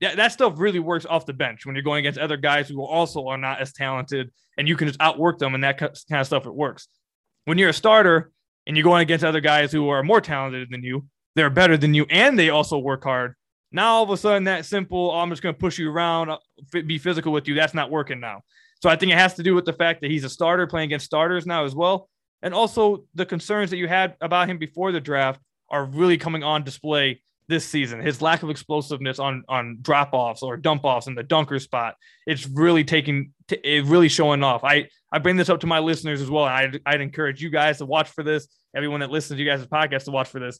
[0.00, 2.82] Yeah, that stuff really works off the bench when you're going against other guys who
[2.82, 6.26] also are not as talented, and you can just outwork them, and that kind of
[6.26, 6.88] stuff it works.
[7.44, 8.30] When you're a starter
[8.66, 11.06] and you're going against other guys who are more talented than you,
[11.36, 13.34] they're better than you, and they also work hard.
[13.72, 16.30] Now all of a sudden, that simple, oh, I'm just going to push you around,
[16.30, 16.38] uh,
[16.70, 18.42] be physical with you, that's not working now.
[18.82, 20.88] So I think it has to do with the fact that he's a starter playing
[20.88, 22.08] against starters now as well.
[22.44, 25.40] And also the concerns that you had about him before the draft
[25.70, 28.00] are really coming on display this season.
[28.00, 31.96] His lack of explosiveness on on drop offs or dump offs in the dunker spot,
[32.26, 34.62] it's really taking it really showing off.
[34.62, 36.44] I I bring this up to my listeners as well.
[36.44, 38.46] I'd, I'd encourage you guys to watch for this.
[38.76, 40.58] Everyone that listens to you guys' podcast to watch for this.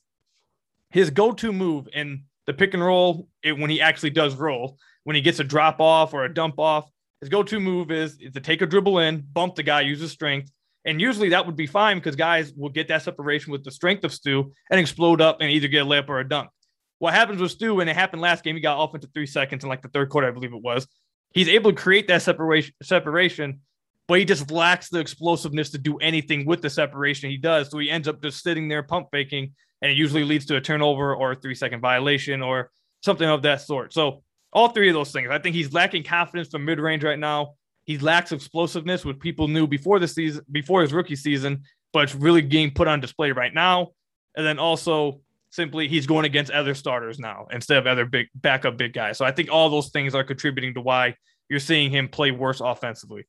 [0.90, 5.16] His go-to move in the pick and roll, it, when he actually does roll, when
[5.16, 6.88] he gets a drop off or a dump off,
[7.20, 10.12] his go-to move is, is to take a dribble in, bump the guy, use his
[10.12, 10.52] strength,
[10.84, 14.04] and usually that would be fine because guys will get that separation with the strength
[14.04, 16.50] of Stu and explode up and either get a layup or a dunk.
[16.98, 19.64] what happens with Stu, and it happened last game, he got off into three seconds
[19.64, 20.86] in like the third quarter, I believe it was.
[21.32, 23.60] He's able to create that separation, separation,
[24.06, 27.70] but he just lacks the explosiveness to do anything with the separation he does.
[27.70, 30.60] So he ends up just sitting there pump faking, and it usually leads to a
[30.60, 32.70] turnover or a three second violation or
[33.02, 33.92] something of that sort.
[33.92, 34.22] So
[34.52, 35.28] all three of those things.
[35.30, 37.54] I think he's lacking confidence from mid range right now.
[37.84, 41.62] He lacks explosiveness, which people knew before the season, before his rookie season,
[41.92, 43.88] but it's really being put on display right now.
[44.36, 45.20] And then also
[45.50, 49.18] simply he's going against other starters now instead of other big backup big guys.
[49.18, 51.14] So I think all those things are contributing to why
[51.48, 53.26] you're seeing him play worse offensively.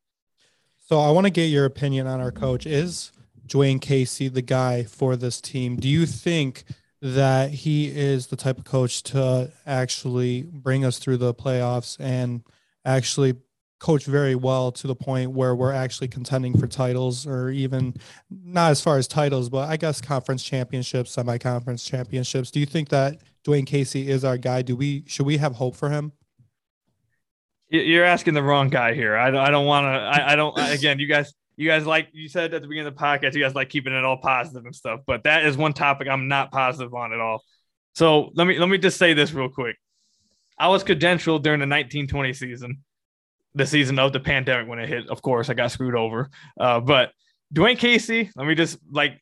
[0.88, 2.66] So I want to get your opinion on our coach.
[2.66, 3.12] Is
[3.48, 5.76] Dwane Casey the guy for this team?
[5.76, 6.64] Do you think
[7.02, 12.44] that he is the type of coach to actually bring us through the playoffs and
[12.84, 13.36] actually
[13.80, 17.94] coach very well to the point where we're actually contending for titles or even
[18.30, 22.52] not as far as titles, but I guess conference championships, semi-conference championships.
[22.52, 24.62] Do you think that Dwane Casey is our guy?
[24.62, 26.14] Do we should we have hope for him?
[27.70, 29.18] You're asking the wrong guy here.
[29.18, 29.90] I don't, I don't want to.
[29.90, 30.58] I, I don't.
[30.58, 33.42] Again, you guys, you guys like you said at the beginning of the podcast, you
[33.42, 35.02] guys like keeping it all positive and stuff.
[35.06, 37.44] But that is one topic I'm not positive on at all.
[37.96, 39.78] So let me let me just say this real quick.
[40.58, 42.84] I was credentialed during the 1920 season,
[43.56, 45.10] the season of the pandemic when it hit.
[45.10, 46.30] Of course, I got screwed over.
[46.60, 47.12] Uh, but
[47.54, 49.22] Dwane Casey, let me just like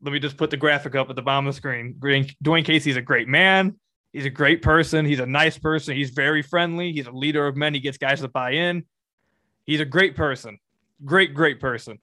[0.00, 1.94] let me just put the graphic up at the bottom of the screen.
[1.94, 3.78] Dwane Casey's a great man.
[4.12, 5.04] He's a great person.
[5.04, 5.96] He's a nice person.
[5.96, 6.92] He's very friendly.
[6.92, 7.74] He's a leader of men.
[7.74, 8.84] He gets guys to buy in.
[9.64, 10.58] He's a great person.
[11.04, 11.98] Great, great person.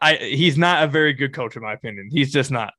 [0.00, 2.08] I he's not a very good coach in my opinion.
[2.10, 2.72] He's just not.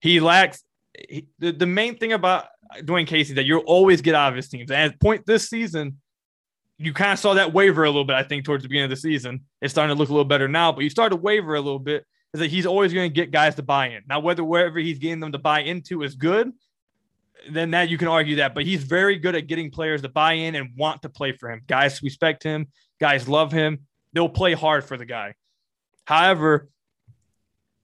[0.00, 0.64] He lacks
[1.08, 2.46] he, the, the main thing about
[2.78, 4.70] Dwane Casey that you'll always get out of his teams.
[4.70, 6.00] And at point this season,
[6.78, 8.90] you kind of saw that waver a little bit, I think, towards the beginning of
[8.90, 9.44] the season.
[9.60, 11.78] It's starting to look a little better now, but you start to waver a little
[11.78, 14.02] bit is that he's always going to get guys to buy in.
[14.08, 16.52] Now, whether wherever he's getting them to buy into is good,
[17.48, 18.54] then that you can argue that.
[18.54, 21.50] But he's very good at getting players to buy in and want to play for
[21.50, 21.62] him.
[21.68, 22.66] Guys respect him,
[23.00, 23.86] guys love him.
[24.12, 25.34] They'll play hard for the guy.
[26.04, 26.68] However,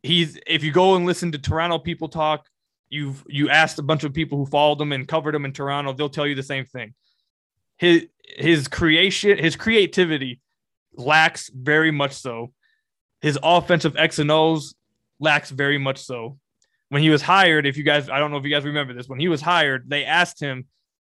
[0.02, 2.46] he's if you go and listen to Toronto people talk,
[2.88, 5.92] you've you asked a bunch of people who followed him and covered him in Toronto,
[5.92, 6.94] they'll tell you the same thing.
[7.80, 10.40] His his creation, his creativity
[10.94, 12.52] lacks very much so.
[13.20, 14.74] His offensive X and O's
[15.18, 16.38] lacks very much so
[16.90, 19.08] when he was hired, if you guys, I don't know if you guys remember this,
[19.08, 20.66] when he was hired, they asked him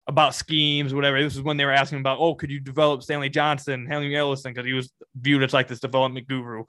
[0.09, 1.23] about schemes, whatever.
[1.23, 4.53] This is when they were asking about, oh, could you develop Stanley Johnson, Henry Ellenson,
[4.53, 6.65] because he was viewed as like this development guru.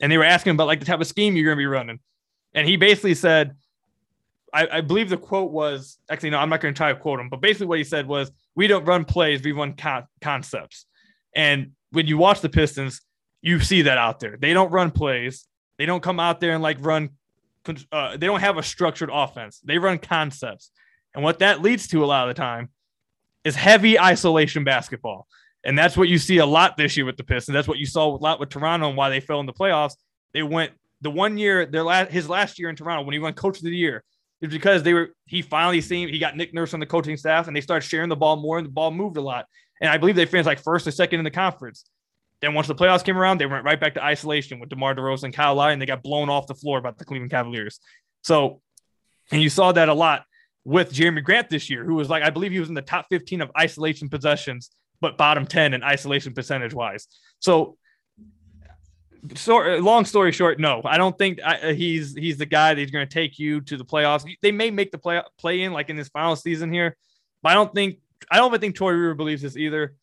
[0.00, 2.00] And they were asking about like the type of scheme you're going to be running.
[2.54, 3.54] And he basically said,
[4.54, 7.20] I, I believe the quote was actually, no, I'm not going to try to quote
[7.20, 10.86] him, but basically what he said was, we don't run plays, we run con- concepts.
[11.34, 13.00] And when you watch the Pistons,
[13.42, 14.36] you see that out there.
[14.38, 15.46] They don't run plays.
[15.78, 17.10] They don't come out there and like run
[17.92, 19.60] uh, they don't have a structured offense.
[19.64, 20.70] They run concepts.
[21.14, 22.70] And what that leads to a lot of the time
[23.44, 25.26] is heavy isolation basketball.
[25.64, 27.54] And that's what you see a lot this year with the Pistons.
[27.54, 29.94] That's what you saw a lot with Toronto and why they fell in the playoffs.
[30.32, 30.72] They went
[31.02, 33.64] the one year, their last his last year in Toronto when he won coach of
[33.64, 34.04] the year,
[34.40, 37.46] is because they were he finally seen he got Nick Nurse on the coaching staff
[37.46, 39.46] and they started sharing the ball more and the ball moved a lot.
[39.80, 41.84] And I believe they finished like first or second in the conference.
[42.40, 45.24] Then once the playoffs came around, they went right back to isolation with DeMar DeRozan
[45.24, 47.80] and Kyle Lowry, and they got blown off the floor by the Cleveland Cavaliers.
[48.22, 48.62] So,
[49.30, 50.24] and you saw that a lot
[50.64, 53.06] with Jerami Grant this year, who was like, I believe he was in the top
[53.10, 54.70] 15 of isolation possessions,
[55.02, 57.08] but bottom 10 in isolation percentage wise.
[57.40, 57.76] So,
[59.34, 63.06] so long story short, no, I don't think I, he's he's the guy that's going
[63.06, 64.30] to take you to the playoffs.
[64.42, 66.96] They may make the play play in like in this final season here,
[67.42, 67.98] but I don't think
[68.30, 69.94] I don't even think Troy Weaver believes this either.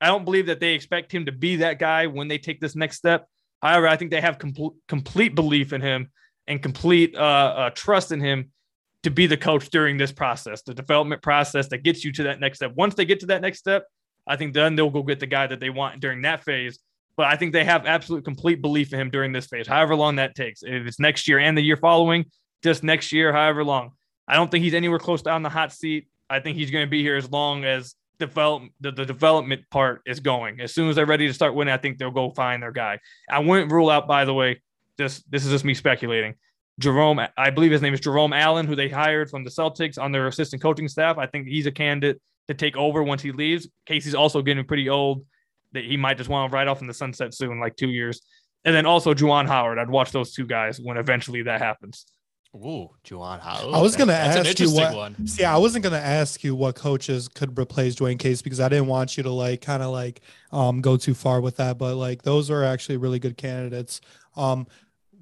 [0.00, 2.76] I don't believe that they expect him to be that guy when they take this
[2.76, 3.28] next step.
[3.62, 6.10] However, I think they have com- complete belief in him
[6.46, 8.50] and complete uh, uh, trust in him
[9.02, 12.40] to be the coach during this process, the development process that gets you to that
[12.40, 12.72] next step.
[12.74, 13.86] Once they get to that next step,
[14.26, 16.78] I think then they'll go get the guy that they want during that phase.
[17.16, 20.16] But I think they have absolute complete belief in him during this phase, however long
[20.16, 20.62] that takes.
[20.62, 22.26] If it's next year and the year following,
[22.62, 23.92] just next year, however long.
[24.28, 26.08] I don't think he's anywhere close to on the hot seat.
[26.28, 30.02] I think he's going to be here as long as develop the, the development part
[30.06, 30.60] is going.
[30.60, 32.98] As soon as they're ready to start winning, I think they'll go find their guy.
[33.30, 34.62] I wouldn't rule out, by the way,
[34.98, 36.34] just this is just me speculating.
[36.78, 40.12] Jerome, I believe his name is Jerome Allen, who they hired from the Celtics on
[40.12, 41.16] their assistant coaching staff.
[41.16, 43.68] I think he's a candidate to take over once he leaves.
[43.86, 45.24] Casey's also getting pretty old
[45.76, 48.20] that he might just want to ride off in the sunset soon, like two years.
[48.64, 49.78] And then also Juwan Howard.
[49.78, 52.06] I'd watch those two guys when eventually that happens.
[52.54, 53.74] Ooh, Juwan Howard.
[53.74, 54.94] I was gonna ask you what.
[54.94, 55.26] One.
[55.26, 58.86] See, I wasn't gonna ask you what coaches could replace Dwane Case because I didn't
[58.86, 60.22] want you to like kind of like
[60.52, 61.78] um go too far with that.
[61.78, 64.00] But like those are actually really good candidates.
[64.36, 64.66] Um,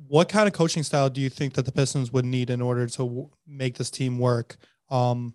[0.07, 2.87] what kind of coaching style do you think that the Pistons would need in order
[2.87, 4.57] to w- make this team work?
[4.91, 5.35] um,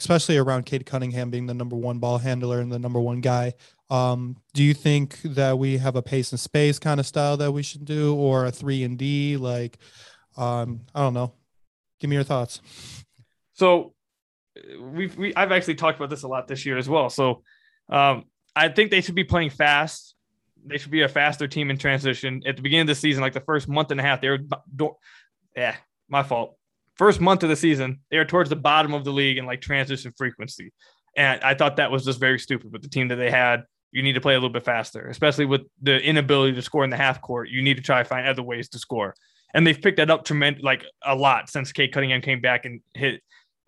[0.00, 3.52] especially around Cade Cunningham being the number one ball handler and the number one guy.
[3.90, 7.52] Um, do you think that we have a pace and space kind of style that
[7.52, 9.36] we should do, or a three and D?
[9.36, 9.78] Like,
[10.36, 11.34] um, I don't know.
[12.00, 12.62] Give me your thoughts.
[13.52, 13.92] So,
[14.80, 17.10] we've we, I've actually talked about this a lot this year as well.
[17.10, 17.42] So,
[17.90, 18.24] um,
[18.56, 20.14] I think they should be playing fast.
[20.64, 22.42] They should be a faster team in transition.
[22.46, 24.38] At the beginning of the season, like the first month and a half, they were,
[25.56, 25.76] yeah,
[26.08, 26.56] my fault.
[27.00, 29.62] First month of the season, they were towards the bottom of the league in like
[29.62, 30.70] transition frequency.
[31.16, 34.02] And I thought that was just very stupid with the team that they had you
[34.02, 36.98] need to play a little bit faster, especially with the inability to score in the
[36.98, 37.48] half court.
[37.48, 39.14] You need to try to find other ways to score.
[39.54, 42.82] And they've picked that up tremendous, like a lot since Cade Cunningham came back and
[42.92, 43.22] hit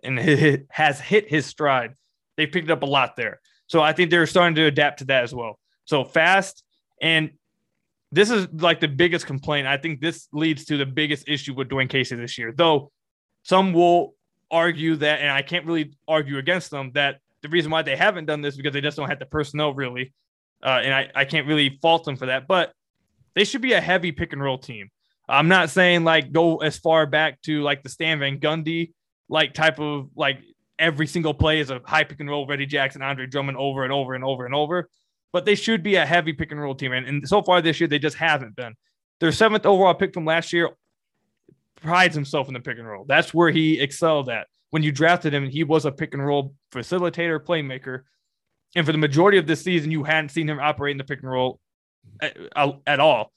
[0.05, 1.95] and hit, has hit his stride.
[2.37, 3.41] They've picked up a lot there.
[3.67, 5.59] So I think they're starting to adapt to that as well.
[5.87, 6.65] So fast.
[7.01, 7.31] And
[8.13, 9.67] this is like the biggest complaint.
[9.67, 12.93] I think this leads to the biggest issue with Dwane Casey this year, though
[13.43, 14.15] some will
[14.51, 18.27] argue that, and I can't really argue against them, that the reason why they haven't
[18.27, 20.13] done this because they just don't have the personnel really.
[20.63, 22.73] Uh, and I, I can't really fault them for that, but
[23.35, 24.91] they should be a heavy pick and roll team.
[25.29, 28.93] I'm not saying like go as far back to like the Stan Van Gundy
[29.29, 30.41] like type of like
[30.79, 33.93] every single play is a high pick and roll, Reggie Jackson, Andre Drummond over and
[33.93, 34.89] over and over and over.
[35.33, 36.93] But they should be a heavy pick and roll team.
[36.93, 38.75] And, and so far this year, they just haven't been.
[39.21, 40.71] Their seventh overall pick from last year
[41.83, 43.05] prides himself in the pick and roll.
[43.05, 46.55] That's where he excelled at when you drafted him, he was a pick and roll
[46.73, 48.05] facilitator, playmaker.
[48.75, 51.21] And for the majority of this season, you hadn't seen him operate in the pick
[51.21, 51.61] and roll
[52.23, 52.35] at,
[52.87, 53.33] at all.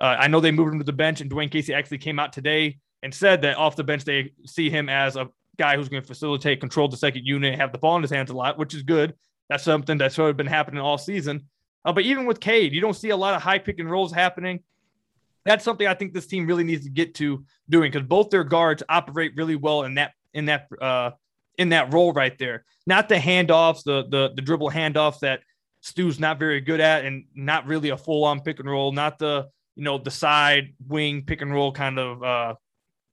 [0.00, 2.32] Uh, I know they moved him to the bench, and Dwane Casey actually came out
[2.32, 5.28] today and said that off the bench, they see him as a
[5.58, 8.30] guy who's going to facilitate, control the second unit, have the ball in his hands
[8.30, 9.14] a lot, which is good.
[9.48, 11.46] That's something that's sort of been happening all season.
[11.84, 14.12] Uh, but even with Cade, you don't see a lot of high pick and rolls
[14.12, 14.64] happening.
[15.44, 18.44] That's something I think this team really needs to get to doing because both their
[18.44, 21.12] guards operate really well in that in that uh,
[21.58, 22.64] in that role right there.
[22.86, 25.40] Not the handoffs, the the the dribble handoffs that
[25.82, 28.92] Stu's not very good at, and not really a full on pick and roll.
[28.92, 32.54] Not the you know the side wing pick and roll kind of uh,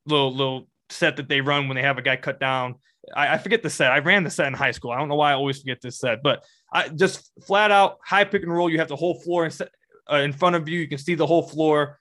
[0.05, 2.75] little little set that they run when they have a guy cut down.
[3.15, 3.91] I, I, forget the set.
[3.91, 4.91] I ran the set in high school.
[4.91, 8.25] I don't know why I always forget this set, but I just flat out high
[8.25, 8.69] pick and roll.
[8.69, 9.51] You have the whole floor in,
[10.11, 10.79] uh, in front of you.
[10.79, 11.99] You can see the whole floor.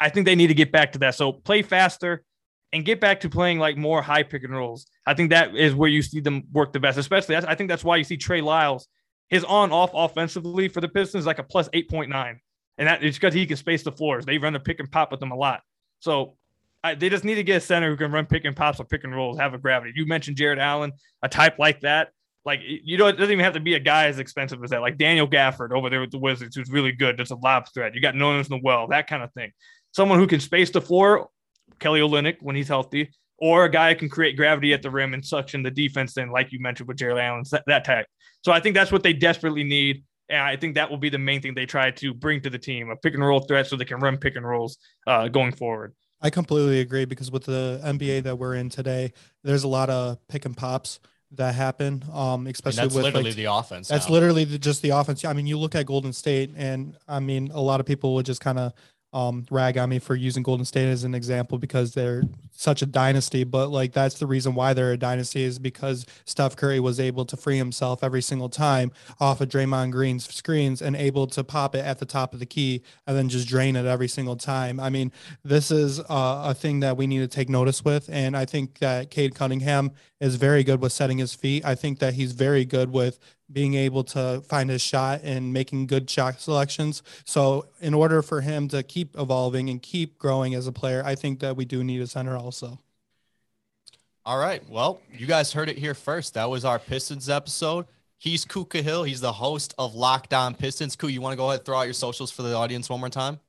[0.00, 1.14] I think they need to get back to that.
[1.14, 2.24] So play faster,
[2.72, 4.86] and get back to playing like more high pick and rolls.
[5.06, 7.36] I think that is where you see them work the best, especially.
[7.36, 8.88] I think that's why you see Trey Lyles,
[9.28, 12.36] his on off offensively for the Pistons, like a plus 8.9.
[12.78, 14.24] And that is because he can space the floors.
[14.24, 15.62] They run the pick and pop with them a lot.
[15.98, 16.36] So
[16.82, 18.84] I, they just need to get a center who can run pick and pops or
[18.84, 19.92] pick and rolls, have a gravity.
[19.94, 20.92] You mentioned Jarrett Allen,
[21.22, 22.10] a type like that.
[22.46, 24.80] Like you know, it doesn't even have to be a guy as expensive as that.
[24.80, 27.18] Like Daniel Gafford over there with the Wizards, who's really good.
[27.18, 27.94] That's a lob threat.
[27.94, 29.52] You got Nolan's in the well, that kind of thing.
[29.92, 31.28] Someone who can space the floor
[31.80, 35.14] Kelly Olynyk when he's healthy, or a guy who can create gravity at the rim
[35.14, 38.06] and suction the defense in, like you mentioned with Jarrett Allen, that, that type.
[38.44, 40.04] So I think that's what they desperately need.
[40.28, 42.58] And I think that will be the main thing they try to bring to the
[42.58, 45.52] team a pick and roll threat so they can run pick and rolls uh, going
[45.52, 45.94] forward.
[46.20, 49.12] I completely agree because with the NBA that we're in today,
[49.42, 51.00] there's a lot of pick and pops
[51.32, 52.04] that happen.
[52.12, 53.88] Um, especially that's with literally like, the offense.
[53.88, 54.12] That's now.
[54.12, 55.24] literally the, just the offense.
[55.24, 58.26] I mean, you look at Golden State, and I mean, a lot of people would
[58.26, 58.74] just kind of
[59.12, 62.86] um, rag on me for using Golden State as an example because they're such a
[62.86, 63.44] dynasty.
[63.44, 67.24] But like that's the reason why they're a dynasty is because Steph Curry was able
[67.26, 71.74] to free himself every single time off of Draymond Green's screens and able to pop
[71.74, 74.78] it at the top of the key and then just drain it every single time.
[74.78, 75.10] I mean,
[75.44, 78.78] this is uh, a thing that we need to take notice with, and I think
[78.78, 81.64] that Cade Cunningham is very good with setting his feet.
[81.64, 83.18] I think that he's very good with
[83.50, 87.02] being able to find his shot and making good shot selections.
[87.24, 91.14] So, in order for him to keep evolving and keep growing as a player, I
[91.14, 92.78] think that we do need a center also.
[94.26, 94.62] All right.
[94.68, 96.34] Well, you guys heard it here first.
[96.34, 97.86] That was our Pistons episode.
[98.18, 99.08] He's Ku Khahil.
[99.08, 100.94] He's the host of Locked On Pistons.
[100.94, 103.00] Ku, you want to go ahead and throw out your socials for the audience one
[103.00, 103.40] more time?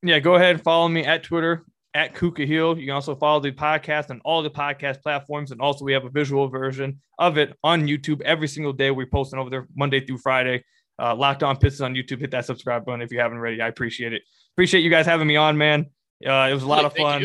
[0.00, 1.64] Yeah, go ahead and follow me at Twitter
[1.94, 2.78] at Ku Khahil.
[2.78, 5.50] You can also follow the podcast on all the podcast platforms.
[5.50, 8.90] And also, we have a visual version of it on YouTube every single day.
[8.90, 10.64] We're posting over there Monday through Friday.
[10.98, 12.20] Uh, Locked on Pistons on YouTube.
[12.20, 13.60] Hit that subscribe button if you haven't already.
[13.60, 14.22] I appreciate it.
[14.54, 15.86] Appreciate you guys having me on, man.
[16.24, 17.22] Uh, it was a lot of fun.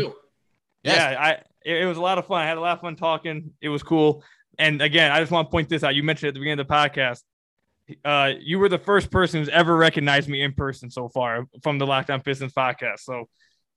[0.83, 0.97] Yes.
[0.97, 1.31] Yeah, I
[1.63, 2.41] it, it was a lot of fun.
[2.41, 3.51] I had a lot of fun talking.
[3.61, 4.23] It was cool.
[4.57, 5.95] And again, I just want to point this out.
[5.95, 7.21] You mentioned at the beginning of the podcast.
[8.03, 11.77] Uh, you were the first person who's ever recognized me in person so far from
[11.77, 12.99] the Locked On Pistons podcast.
[12.99, 13.29] So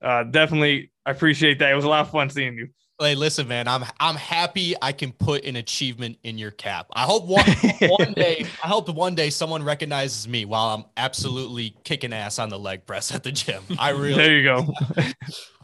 [0.02, 1.70] uh, definitely I appreciate that.
[1.72, 2.68] It was a lot of fun seeing you.
[3.00, 3.66] Hey, listen, man.
[3.66, 6.86] I'm I'm happy I can put an achievement in your cap.
[6.92, 7.46] I hope one
[7.80, 8.44] one day.
[8.62, 12.84] I hope one day someone recognizes me while I'm absolutely kicking ass on the leg
[12.84, 13.62] press at the gym.
[13.78, 14.16] I really.
[14.16, 14.74] there you go.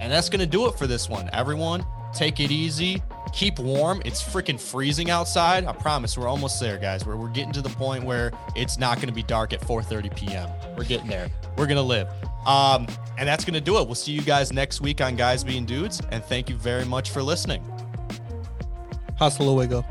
[0.00, 1.28] And that's going to do it for this one.
[1.32, 3.02] Everyone, take it easy.
[3.32, 4.02] Keep warm.
[4.04, 5.64] It's freaking freezing outside.
[5.64, 7.04] I promise we're almost there, guys.
[7.04, 10.16] We're, we're getting to the point where it's not going to be dark at 4:30
[10.16, 10.48] p.m.
[10.76, 11.28] We're getting there.
[11.56, 12.08] We're going to live.
[12.46, 12.86] Um,
[13.18, 13.86] and that's going to do it.
[13.86, 16.00] We'll see you guys next week on Guys Being Dudes.
[16.10, 17.64] And thank you very much for listening.
[19.18, 19.84] Hasta luego.